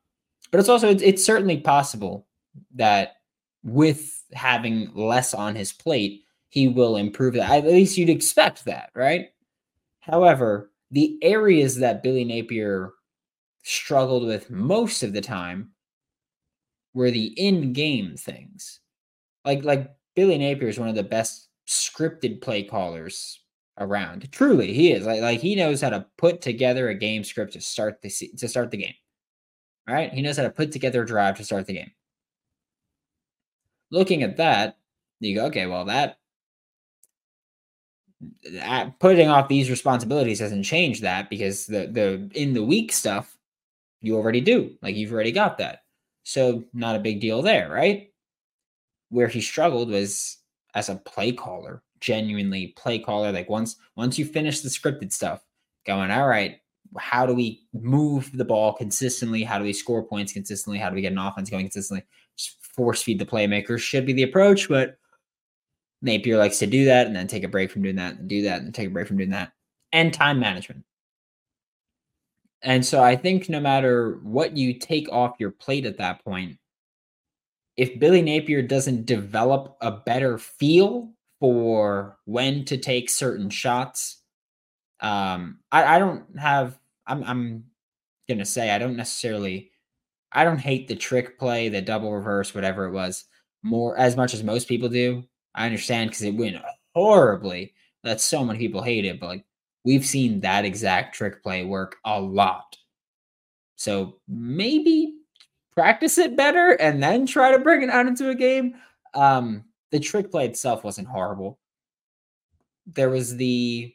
but 0.51 0.61
it's 0.61 0.68
also 0.68 0.88
it's, 0.88 1.03
it's 1.03 1.24
certainly 1.24 1.59
possible 1.59 2.27
that 2.74 3.16
with 3.62 4.25
having 4.33 4.90
less 4.94 5.35
on 5.35 5.55
his 5.55 5.73
plate, 5.73 6.25
he 6.49 6.68
will 6.68 6.97
improve 6.97 7.35
that. 7.35 7.51
At 7.51 7.66
least 7.66 7.97
you'd 7.99 8.09
expect 8.09 8.64
that, 8.64 8.90
right? 8.94 9.29
However, 10.01 10.71
the 10.90 11.18
areas 11.23 11.77
that 11.77 12.03
Billy 12.03 12.25
Napier 12.25 12.92
struggled 13.62 14.27
with 14.27 14.51
most 14.51 15.03
of 15.03 15.12
the 15.12 15.21
time 15.21 15.71
were 16.94 17.11
the 17.11 17.27
in-game 17.38 18.16
things. 18.16 18.81
Like 19.44 19.64
like 19.64 19.90
Billy 20.14 20.38
Napier 20.38 20.68
is 20.68 20.79
one 20.79 20.88
of 20.88 20.94
the 20.94 21.03
best 21.03 21.49
scripted 21.66 22.40
play 22.40 22.62
callers 22.62 23.40
around. 23.79 24.31
Truly, 24.33 24.73
he 24.73 24.92
is 24.92 25.07
like 25.07 25.21
like 25.21 25.40
he 25.40 25.55
knows 25.55 25.81
how 25.81 25.90
to 25.90 26.07
put 26.16 26.40
together 26.40 26.88
a 26.88 26.94
game 26.94 27.23
script 27.25 27.53
to 27.53 27.61
start 27.61 28.01
the 28.01 28.11
to 28.38 28.49
start 28.49 28.71
the 28.71 28.79
game. 28.79 28.94
All 29.87 29.94
right, 29.94 30.12
he 30.12 30.23
knows 30.23 30.37
how 30.37 30.42
to 30.44 30.51
put 30.51 30.73
together 30.73 31.03
a 31.03 31.07
drive 31.07 31.37
to 31.37 31.44
start 31.44 31.66
the 31.66 31.75
game. 31.75 31.90
Looking 33.90 34.22
at 34.22 34.37
that, 34.37 34.79
you 35.20 35.35
go, 35.35 35.46
okay, 35.46 35.66
well 35.66 35.85
that 35.87 36.18
putting 38.98 39.29
off 39.29 39.48
these 39.48 39.70
responsibilities 39.70 40.40
doesn't 40.40 40.64
change 40.64 41.01
that 41.01 41.31
because 41.31 41.66
the 41.66 41.87
the 41.87 42.29
in 42.35 42.53
the 42.53 42.64
week 42.64 42.90
stuff 42.90 43.37
you 44.01 44.16
already 44.16 44.40
do 44.40 44.74
like 44.83 44.96
you've 44.96 45.12
already 45.12 45.31
got 45.31 45.57
that 45.57 45.85
so 46.24 46.64
not 46.72 46.96
a 46.96 47.01
big 47.01 47.20
deal 47.20 47.42
there 47.42 47.70
right 47.70 48.11
where 49.11 49.29
he 49.29 49.40
struggled 49.40 49.88
was 49.88 50.38
as 50.74 50.88
a 50.88 50.96
play 50.96 51.31
caller 51.31 51.81
genuinely 52.01 52.68
play 52.77 52.98
caller. 52.98 53.33
Like 53.33 53.48
once 53.48 53.77
once 53.96 54.18
you 54.18 54.24
finish 54.24 54.61
the 54.61 54.68
scripted 54.68 55.12
stuff, 55.12 55.44
going, 55.87 56.11
all 56.11 56.29
right, 56.29 56.59
how 56.98 57.27
do 57.27 57.35
we 57.35 57.66
move 57.72 58.31
the 58.35 58.44
ball 58.44 58.72
consistently? 58.72 59.42
How 59.42 59.59
do 59.59 59.64
we 59.64 59.72
score 59.72 60.03
points 60.03 60.33
consistently? 60.33 60.79
How 60.79 60.88
do 60.90 60.94
we 60.94 61.03
get 61.03 61.12
an 61.12 61.18
offense 61.18 61.51
going 61.51 61.64
consistently? 61.64 62.05
Force 62.74 63.02
feed 63.02 63.18
the 63.18 63.26
playmakers 63.26 63.81
should 63.81 64.07
be 64.07 64.12
the 64.12 64.22
approach, 64.22 64.68
but 64.68 64.98
Napier 66.02 66.38
likes 66.38 66.59
to 66.61 66.66
do 66.66 66.85
that 66.87 67.07
and 67.07 67.16
then 67.16 67.26
take 67.26 67.44
a 67.44 67.48
break 67.48 67.70
from 67.70 67.83
doing 67.83 67.96
that 67.96 68.16
and 68.18 68.28
do 68.28 68.42
that 68.42 68.62
and 68.62 68.74
take 68.74 68.88
a 68.88 68.90
break 68.90 69.09
from 69.09 69.16
doing 69.16 69.31
that. 69.31 69.52
And 69.92 70.12
time 70.12 70.38
management. 70.38 70.85
And 72.62 72.85
so 72.85 73.02
I 73.02 73.16
think 73.16 73.48
no 73.48 73.61
matter 73.61 74.18
what 74.22 74.57
you 74.57 74.74
take 74.74 75.11
off 75.11 75.37
your 75.38 75.50
plate 75.50 75.87
at 75.87 75.98
that 75.98 76.24
point, 76.24 76.59
if 77.76 77.98
Billy 77.98 78.22
Napier 78.22 78.62
doesn't 78.62 79.07
develop 79.07 79.76
a 79.81 79.92
better 79.92 80.38
feel 80.38 81.12
for 81.40 82.18
when 82.24 82.64
to 82.66 82.76
take 82.76 83.11
certain 83.11 83.50
shots. 83.50 84.22
Um, 85.00 85.61
I, 85.70 85.96
I 85.96 85.98
don't 85.98 86.38
have. 86.38 86.78
I'm 87.07 87.22
I'm 87.24 87.64
gonna 88.28 88.44
say 88.44 88.70
I 88.70 88.78
don't 88.78 88.96
necessarily. 88.96 89.70
I 90.32 90.44
don't 90.44 90.58
hate 90.58 90.88
the 90.88 90.96
trick 90.96 91.38
play, 91.38 91.68
the 91.68 91.80
double 91.80 92.12
reverse, 92.12 92.54
whatever 92.54 92.86
it 92.86 92.92
was, 92.92 93.24
more 93.62 93.96
as 93.98 94.16
much 94.16 94.34
as 94.34 94.42
most 94.42 94.68
people 94.68 94.88
do. 94.88 95.24
I 95.54 95.66
understand 95.66 96.10
because 96.10 96.22
it 96.22 96.34
went 96.34 96.56
horribly. 96.94 97.74
That 98.04 98.20
so 98.20 98.44
many 98.44 98.58
people 98.58 98.82
hate 98.82 99.04
it, 99.04 99.18
but 99.18 99.26
like 99.26 99.44
we've 99.84 100.06
seen 100.06 100.40
that 100.40 100.64
exact 100.64 101.14
trick 101.14 101.42
play 101.42 101.64
work 101.64 101.96
a 102.04 102.20
lot. 102.20 102.76
So 103.76 104.20
maybe 104.28 105.14
practice 105.74 106.18
it 106.18 106.36
better 106.36 106.72
and 106.80 107.02
then 107.02 107.26
try 107.26 107.52
to 107.52 107.58
bring 107.58 107.82
it 107.82 107.90
out 107.90 108.06
into 108.06 108.30
a 108.30 108.34
game. 108.34 108.74
Um, 109.14 109.64
the 109.90 110.00
trick 110.00 110.30
play 110.30 110.46
itself 110.46 110.84
wasn't 110.84 111.08
horrible. 111.08 111.58
There 112.86 113.10
was 113.10 113.36
the 113.36 113.94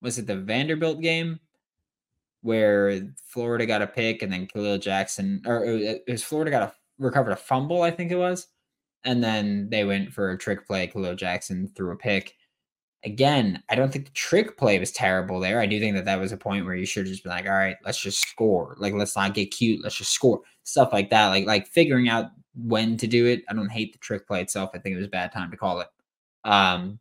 was 0.00 0.18
it 0.18 0.26
the 0.26 0.36
Vanderbilt 0.36 1.00
game 1.00 1.38
where 2.42 3.00
Florida 3.24 3.66
got 3.66 3.82
a 3.82 3.86
pick 3.86 4.22
and 4.22 4.32
then 4.32 4.46
Khalil 4.46 4.78
Jackson 4.78 5.42
or 5.46 5.64
it 5.64 6.02
was 6.08 6.22
Florida 6.22 6.50
got 6.50 6.62
a 6.62 6.72
recovered 6.98 7.32
a 7.32 7.36
fumble, 7.36 7.82
I 7.82 7.90
think 7.90 8.10
it 8.10 8.16
was. 8.16 8.48
And 9.04 9.22
then 9.22 9.68
they 9.70 9.84
went 9.84 10.12
for 10.12 10.30
a 10.30 10.38
trick 10.38 10.66
play. 10.66 10.86
Khalil 10.86 11.14
Jackson 11.16 11.68
threw 11.74 11.92
a 11.92 11.96
pick. 11.96 12.34
Again, 13.04 13.60
I 13.68 13.74
don't 13.74 13.92
think 13.92 14.04
the 14.04 14.12
trick 14.12 14.56
play 14.56 14.78
was 14.78 14.92
terrible 14.92 15.40
there. 15.40 15.60
I 15.60 15.66
do 15.66 15.80
think 15.80 15.96
that 15.96 16.04
that 16.04 16.20
was 16.20 16.30
a 16.30 16.36
point 16.36 16.64
where 16.64 16.76
you 16.76 16.86
should 16.86 17.06
just 17.06 17.24
be 17.24 17.30
like, 17.30 17.46
all 17.46 17.52
right, 17.52 17.76
let's 17.84 18.00
just 18.00 18.20
score. 18.28 18.76
Like, 18.78 18.94
let's 18.94 19.16
not 19.16 19.34
get 19.34 19.46
cute. 19.50 19.82
Let's 19.82 19.96
just 19.96 20.12
score. 20.12 20.42
Stuff 20.62 20.92
like 20.92 21.10
that. 21.10 21.28
Like, 21.28 21.46
like 21.46 21.66
figuring 21.66 22.08
out 22.08 22.30
when 22.54 22.96
to 22.98 23.08
do 23.08 23.26
it. 23.26 23.42
I 23.48 23.54
don't 23.54 23.70
hate 23.70 23.92
the 23.92 23.98
trick 23.98 24.26
play 24.26 24.40
itself. 24.40 24.70
I 24.74 24.78
think 24.78 24.94
it 24.94 24.98
was 24.98 25.06
a 25.06 25.10
bad 25.10 25.32
time 25.32 25.50
to 25.50 25.56
call 25.56 25.80
it. 25.80 25.88
Um, 26.44 27.00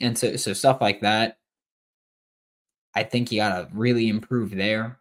and 0.00 0.16
so 0.16 0.36
so 0.36 0.52
stuff 0.52 0.80
like 0.80 1.00
that. 1.00 1.38
I 2.94 3.02
think 3.02 3.30
you 3.30 3.40
gotta 3.40 3.68
really 3.72 4.08
improve 4.08 4.50
there. 4.50 4.98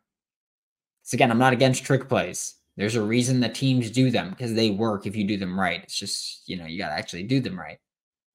So 1.04 1.16
again, 1.16 1.32
I'm 1.32 1.40
not 1.40 1.54
against 1.54 1.84
trick 1.84 2.08
plays. 2.08 2.56
There's 2.78 2.96
a 2.96 3.02
reason 3.02 3.40
that 3.42 3.56
teams 3.56 3.92
do 3.92 4.10
them 4.12 4.30
because 4.30 4.54
they 4.54 4.70
work 4.72 5.06
if 5.06 5.16
you 5.16 5.26
do 5.26 5.38
them 5.38 5.60
right. 5.60 5.82
It's 5.84 5.98
just 5.98 6.48
you 6.48 6.58
know 6.58 6.66
you 6.66 6.78
gotta 6.78 6.94
actually 6.94 7.24
do 7.24 7.40
them 7.40 7.60
right. 7.60 7.80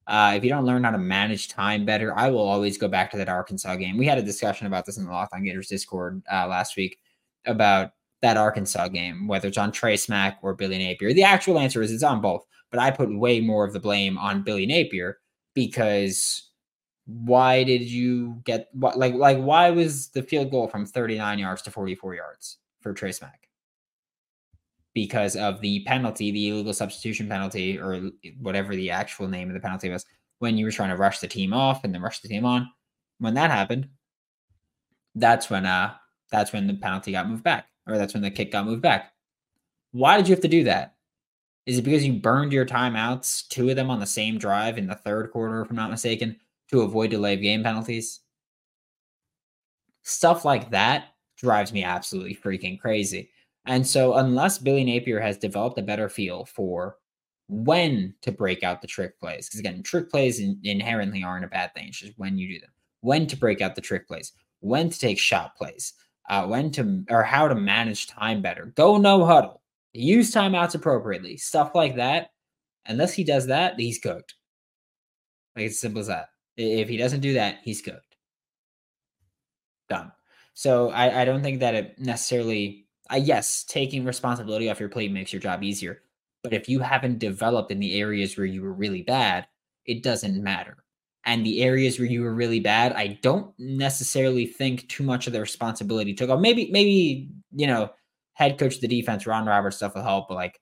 Uh, 0.07 0.33
if 0.37 0.43
you 0.43 0.49
don't 0.49 0.65
learn 0.65 0.83
how 0.83 0.91
to 0.91 0.97
manage 0.97 1.47
time 1.47 1.83
better, 1.83 2.15
I 2.15 2.29
will 2.29 2.47
always 2.47 2.77
go 2.77 2.87
back 2.87 3.09
to 3.11 3.17
that 3.17 3.29
Arkansas 3.29 3.75
game. 3.77 3.97
We 3.97 4.05
had 4.05 4.19
a 4.19 4.23
discussion 4.23 4.67
about 4.67 4.85
this 4.85 4.97
in 4.97 5.05
the 5.05 5.11
Locked 5.11 5.33
On 5.33 5.43
Gators 5.43 5.67
Discord 5.67 6.21
uh, 6.31 6.47
last 6.47 6.77
week 6.77 6.99
about 7.45 7.91
that 8.21 8.37
Arkansas 8.37 8.87
game, 8.89 9.27
whether 9.27 9.47
it's 9.47 9.57
on 9.57 9.71
Trey 9.71 9.97
Smack 9.97 10.39
or 10.41 10.53
Billy 10.53 10.77
Napier. 10.77 11.13
The 11.13 11.23
actual 11.23 11.57
answer 11.57 11.81
is 11.81 11.91
it's 11.91 12.03
on 12.03 12.21
both, 12.21 12.45
but 12.71 12.79
I 12.79 12.91
put 12.91 13.17
way 13.17 13.39
more 13.39 13.65
of 13.65 13.73
the 13.73 13.79
blame 13.79 14.17
on 14.17 14.43
Billy 14.43 14.65
Napier 14.67 15.19
because 15.55 16.49
why 17.05 17.63
did 17.63 17.83
you 17.83 18.41
get 18.45 18.69
what 18.73 18.97
like 18.97 19.13
like 19.13 19.37
why 19.37 19.69
was 19.69 20.09
the 20.09 20.23
field 20.23 20.49
goal 20.49 20.67
from 20.67 20.85
39 20.85 21.39
yards 21.39 21.61
to 21.63 21.71
44 21.71 22.15
yards 22.15 22.57
for 22.81 22.93
Trey 22.93 23.11
Smack? 23.11 23.47
Because 24.93 25.35
of 25.35 25.61
the 25.61 25.83
penalty, 25.83 26.31
the 26.31 26.49
illegal 26.49 26.73
substitution 26.73 27.27
penalty, 27.27 27.77
or 27.77 28.11
whatever 28.39 28.75
the 28.75 28.89
actual 28.89 29.27
name 29.27 29.49
of 29.49 29.53
the 29.53 29.59
penalty 29.59 29.89
was, 29.89 30.05
when 30.39 30.57
you 30.57 30.65
were 30.65 30.71
trying 30.71 30.89
to 30.89 30.95
rush 30.95 31.19
the 31.19 31.27
team 31.27 31.53
off 31.53 31.83
and 31.83 31.93
then 31.93 32.01
rush 32.01 32.21
the 32.21 32.29
team 32.29 32.45
on. 32.45 32.69
When 33.19 33.33
that 33.35 33.51
happened, 33.51 33.89
that's 35.13 35.49
when 35.49 35.65
uh 35.65 35.93
that's 36.31 36.53
when 36.53 36.67
the 36.67 36.73
penalty 36.73 37.11
got 37.11 37.29
moved 37.29 37.43
back 37.43 37.67
or 37.87 37.97
that's 37.97 38.13
when 38.13 38.23
the 38.23 38.31
kick 38.31 38.51
got 38.51 38.65
moved 38.65 38.81
back. 38.81 39.11
Why 39.91 40.17
did 40.17 40.27
you 40.27 40.33
have 40.33 40.41
to 40.41 40.47
do 40.47 40.63
that? 40.63 40.95
Is 41.65 41.77
it 41.77 41.83
because 41.83 42.05
you 42.05 42.13
burned 42.13 42.51
your 42.51 42.65
timeouts, 42.65 43.47
two 43.47 43.69
of 43.69 43.75
them 43.75 43.89
on 43.89 43.99
the 43.99 44.05
same 44.05 44.37
drive 44.37 44.77
in 44.77 44.87
the 44.87 44.95
third 44.95 45.31
quarter, 45.31 45.61
if 45.61 45.69
I'm 45.69 45.75
not 45.75 45.89
mistaken, 45.89 46.37
to 46.71 46.81
avoid 46.81 47.11
delay 47.11 47.33
of 47.33 47.41
game 47.41 47.63
penalties? 47.63 48.21
Stuff 50.03 50.45
like 50.45 50.69
that 50.71 51.09
drives 51.37 51.73
me 51.73 51.83
absolutely 51.83 52.35
freaking 52.35 52.79
crazy. 52.79 53.29
And 53.65 53.85
so, 53.85 54.15
unless 54.15 54.57
Billy 54.57 54.83
Napier 54.83 55.19
has 55.19 55.37
developed 55.37 55.79
a 55.79 55.83
better 55.83 56.07
feel 56.09 56.45
for 56.45 56.97
when 57.47 58.13
to 58.21 58.31
break 58.31 58.63
out 58.63 58.81
the 58.81 58.87
trick 58.87 59.19
plays, 59.19 59.47
because 59.47 59.59
again, 59.59 59.81
trick 59.83 60.09
plays 60.09 60.39
in, 60.39 60.59
inherently 60.63 61.23
aren't 61.23 61.45
a 61.45 61.49
bad 61.49 61.73
thing. 61.73 61.87
It's 61.87 61.99
just 61.99 62.17
when 62.17 62.37
you 62.37 62.47
do 62.47 62.59
them, 62.59 62.69
when 63.01 63.25
to 63.27 63.37
break 63.37 63.61
out 63.61 63.75
the 63.75 63.81
trick 63.81 64.07
plays, 64.07 64.33
when 64.59 64.89
to 64.89 64.99
take 64.99 65.17
shot 65.17 65.55
plays, 65.55 65.93
uh, 66.29 66.45
when 66.45 66.71
to 66.71 67.03
or 67.09 67.23
how 67.23 67.47
to 67.47 67.55
manage 67.55 68.07
time 68.07 68.41
better. 68.41 68.71
Go 68.75 68.97
no 68.97 69.25
huddle. 69.25 69.61
Use 69.93 70.31
timeouts 70.31 70.75
appropriately. 70.75 71.37
Stuff 71.37 71.73
like 71.73 71.95
that. 71.95 72.29
Unless 72.85 73.13
he 73.13 73.23
does 73.23 73.47
that, 73.47 73.79
he's 73.79 73.97
cooked. 73.97 74.35
Like 75.55 75.65
it's 75.65 75.79
simple 75.79 76.01
as 76.01 76.07
that. 76.07 76.27
If 76.57 76.89
he 76.89 76.97
doesn't 76.97 77.21
do 77.21 77.33
that, 77.33 77.59
he's 77.63 77.81
cooked. 77.81 78.15
Done. 79.89 80.11
So 80.53 80.89
I, 80.89 81.21
I 81.21 81.25
don't 81.25 81.43
think 81.43 81.59
that 81.59 81.75
it 81.75 81.99
necessarily. 81.99 82.87
Uh, 83.11 83.17
yes, 83.17 83.63
taking 83.65 84.03
responsibility 84.03 84.69
off 84.69 84.79
your 84.79 84.89
plate 84.89 85.11
makes 85.11 85.31
your 85.31 85.41
job 85.41 85.63
easier. 85.63 86.01
But 86.43 86.53
if 86.53 86.67
you 86.67 86.79
haven't 86.79 87.19
developed 87.19 87.71
in 87.71 87.79
the 87.79 87.99
areas 87.99 88.35
where 88.35 88.47
you 88.47 88.63
were 88.63 88.73
really 88.73 89.03
bad, 89.03 89.45
it 89.85 90.01
doesn't 90.01 90.41
matter 90.41 90.85
and 91.25 91.45
the 91.45 91.63
areas 91.63 91.97
where 91.97 92.07
you 92.07 92.21
were 92.21 92.33
really 92.33 92.59
bad, 92.59 92.93
I 92.93 93.19
don't 93.21 93.51
necessarily 93.57 94.45
think 94.45 94.87
too 94.87 95.03
much 95.03 95.25
of 95.25 95.33
the 95.33 95.41
responsibility 95.41 96.13
took 96.13 96.29
off. 96.29 96.39
Maybe, 96.39 96.69
maybe, 96.71 97.29
you 97.51 97.67
know, 97.67 97.89
head 98.33 98.59
coach 98.59 98.75
of 98.75 98.81
the 98.81 98.87
defense, 98.87 99.25
Ron 99.25 99.47
Roberts 99.47 99.77
stuff 99.77 99.95
will 99.95 100.03
help, 100.03 100.27
but 100.29 100.35
like 100.35 100.61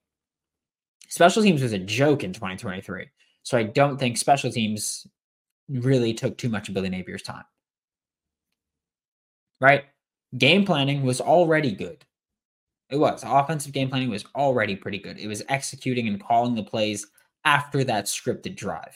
special 1.09 1.43
teams 1.43 1.61
was 1.61 1.73
a 1.73 1.79
joke 1.79 2.23
in 2.23 2.31
2023. 2.31 3.07
So 3.43 3.57
I 3.57 3.63
don't 3.63 3.99
think 3.99 4.17
special 4.17 4.51
teams 4.51 5.05
really 5.69 6.13
took 6.13 6.37
too 6.37 6.49
much 6.49 6.67
of 6.67 6.73
Billy 6.73 6.89
Napier's 6.89 7.23
time. 7.23 7.45
Right? 9.59 9.85
game 10.37 10.65
planning 10.65 11.03
was 11.03 11.21
already 11.21 11.71
good. 11.71 12.05
It 12.89 12.97
was. 12.97 13.23
Offensive 13.25 13.73
game 13.73 13.89
planning 13.89 14.09
was 14.09 14.25
already 14.35 14.75
pretty 14.75 14.99
good. 14.99 15.17
It 15.17 15.27
was 15.27 15.43
executing 15.49 16.07
and 16.07 16.23
calling 16.23 16.55
the 16.55 16.63
plays 16.63 17.07
after 17.45 17.83
that 17.83 18.05
scripted 18.05 18.55
drive. 18.55 18.95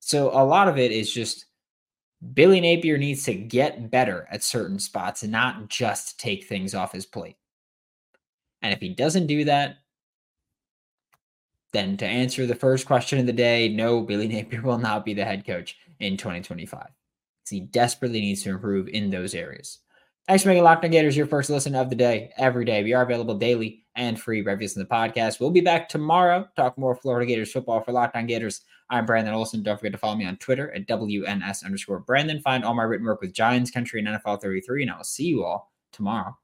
So 0.00 0.30
a 0.30 0.44
lot 0.44 0.68
of 0.68 0.78
it 0.78 0.92
is 0.92 1.12
just 1.12 1.46
Billy 2.34 2.60
Napier 2.60 2.98
needs 2.98 3.24
to 3.24 3.34
get 3.34 3.90
better 3.90 4.26
at 4.30 4.42
certain 4.42 4.78
spots 4.78 5.22
and 5.22 5.32
not 5.32 5.68
just 5.68 6.18
take 6.18 6.44
things 6.44 6.74
off 6.74 6.92
his 6.92 7.06
plate. 7.06 7.36
And 8.62 8.72
if 8.72 8.80
he 8.80 8.88
doesn't 8.88 9.28
do 9.28 9.44
that, 9.44 9.76
then 11.72 11.96
to 11.98 12.06
answer 12.06 12.46
the 12.46 12.54
first 12.54 12.86
question 12.86 13.18
of 13.18 13.26
the 13.26 13.32
day, 13.32 13.68
no, 13.68 14.02
Billy 14.02 14.28
Napier 14.28 14.62
will 14.64 14.78
not 14.78 15.04
be 15.04 15.14
the 15.14 15.24
head 15.24 15.46
coach 15.46 15.76
in 16.00 16.16
2025. 16.16 16.86
He 17.48 17.60
desperately 17.60 18.20
needs 18.20 18.42
to 18.42 18.50
improve 18.50 18.88
in 18.88 19.10
those 19.10 19.34
areas. 19.34 19.78
Thanks 20.26 20.42
for 20.42 20.50
making 20.50 20.64
Locked 20.64 20.84
On 20.84 20.90
Gators 20.90 21.16
your 21.16 21.26
first 21.26 21.48
listen 21.48 21.74
of 21.74 21.88
the 21.88 21.96
day 21.96 22.30
every 22.36 22.66
day. 22.66 22.82
We 22.82 22.92
are 22.92 23.02
available 23.02 23.38
daily 23.38 23.86
and 23.96 24.20
free 24.20 24.42
reviews 24.42 24.76
in 24.76 24.82
the 24.82 24.88
podcast. 24.88 25.40
We'll 25.40 25.50
be 25.50 25.62
back 25.62 25.88
tomorrow. 25.88 26.46
Talk 26.54 26.76
more 26.76 26.94
Florida 26.94 27.26
Gators 27.26 27.50
football 27.50 27.80
for 27.80 27.92
Locked 27.92 28.14
On 28.14 28.26
Gators. 28.26 28.60
I'm 28.90 29.06
Brandon 29.06 29.32
Olsen. 29.32 29.62
Don't 29.62 29.78
forget 29.78 29.92
to 29.92 29.98
follow 29.98 30.16
me 30.16 30.26
on 30.26 30.36
Twitter 30.36 30.70
at 30.74 30.86
WNS 30.86 31.64
underscore 31.64 32.00
Brandon. 32.00 32.40
Find 32.40 32.64
all 32.64 32.74
my 32.74 32.82
written 32.82 33.06
work 33.06 33.22
with 33.22 33.32
Giants 33.32 33.70
Country 33.70 34.00
and 34.00 34.08
NFL 34.08 34.42
33, 34.42 34.82
and 34.82 34.90
I 34.90 34.96
will 34.98 35.04
see 35.04 35.24
you 35.24 35.44
all 35.44 35.72
tomorrow. 35.92 36.36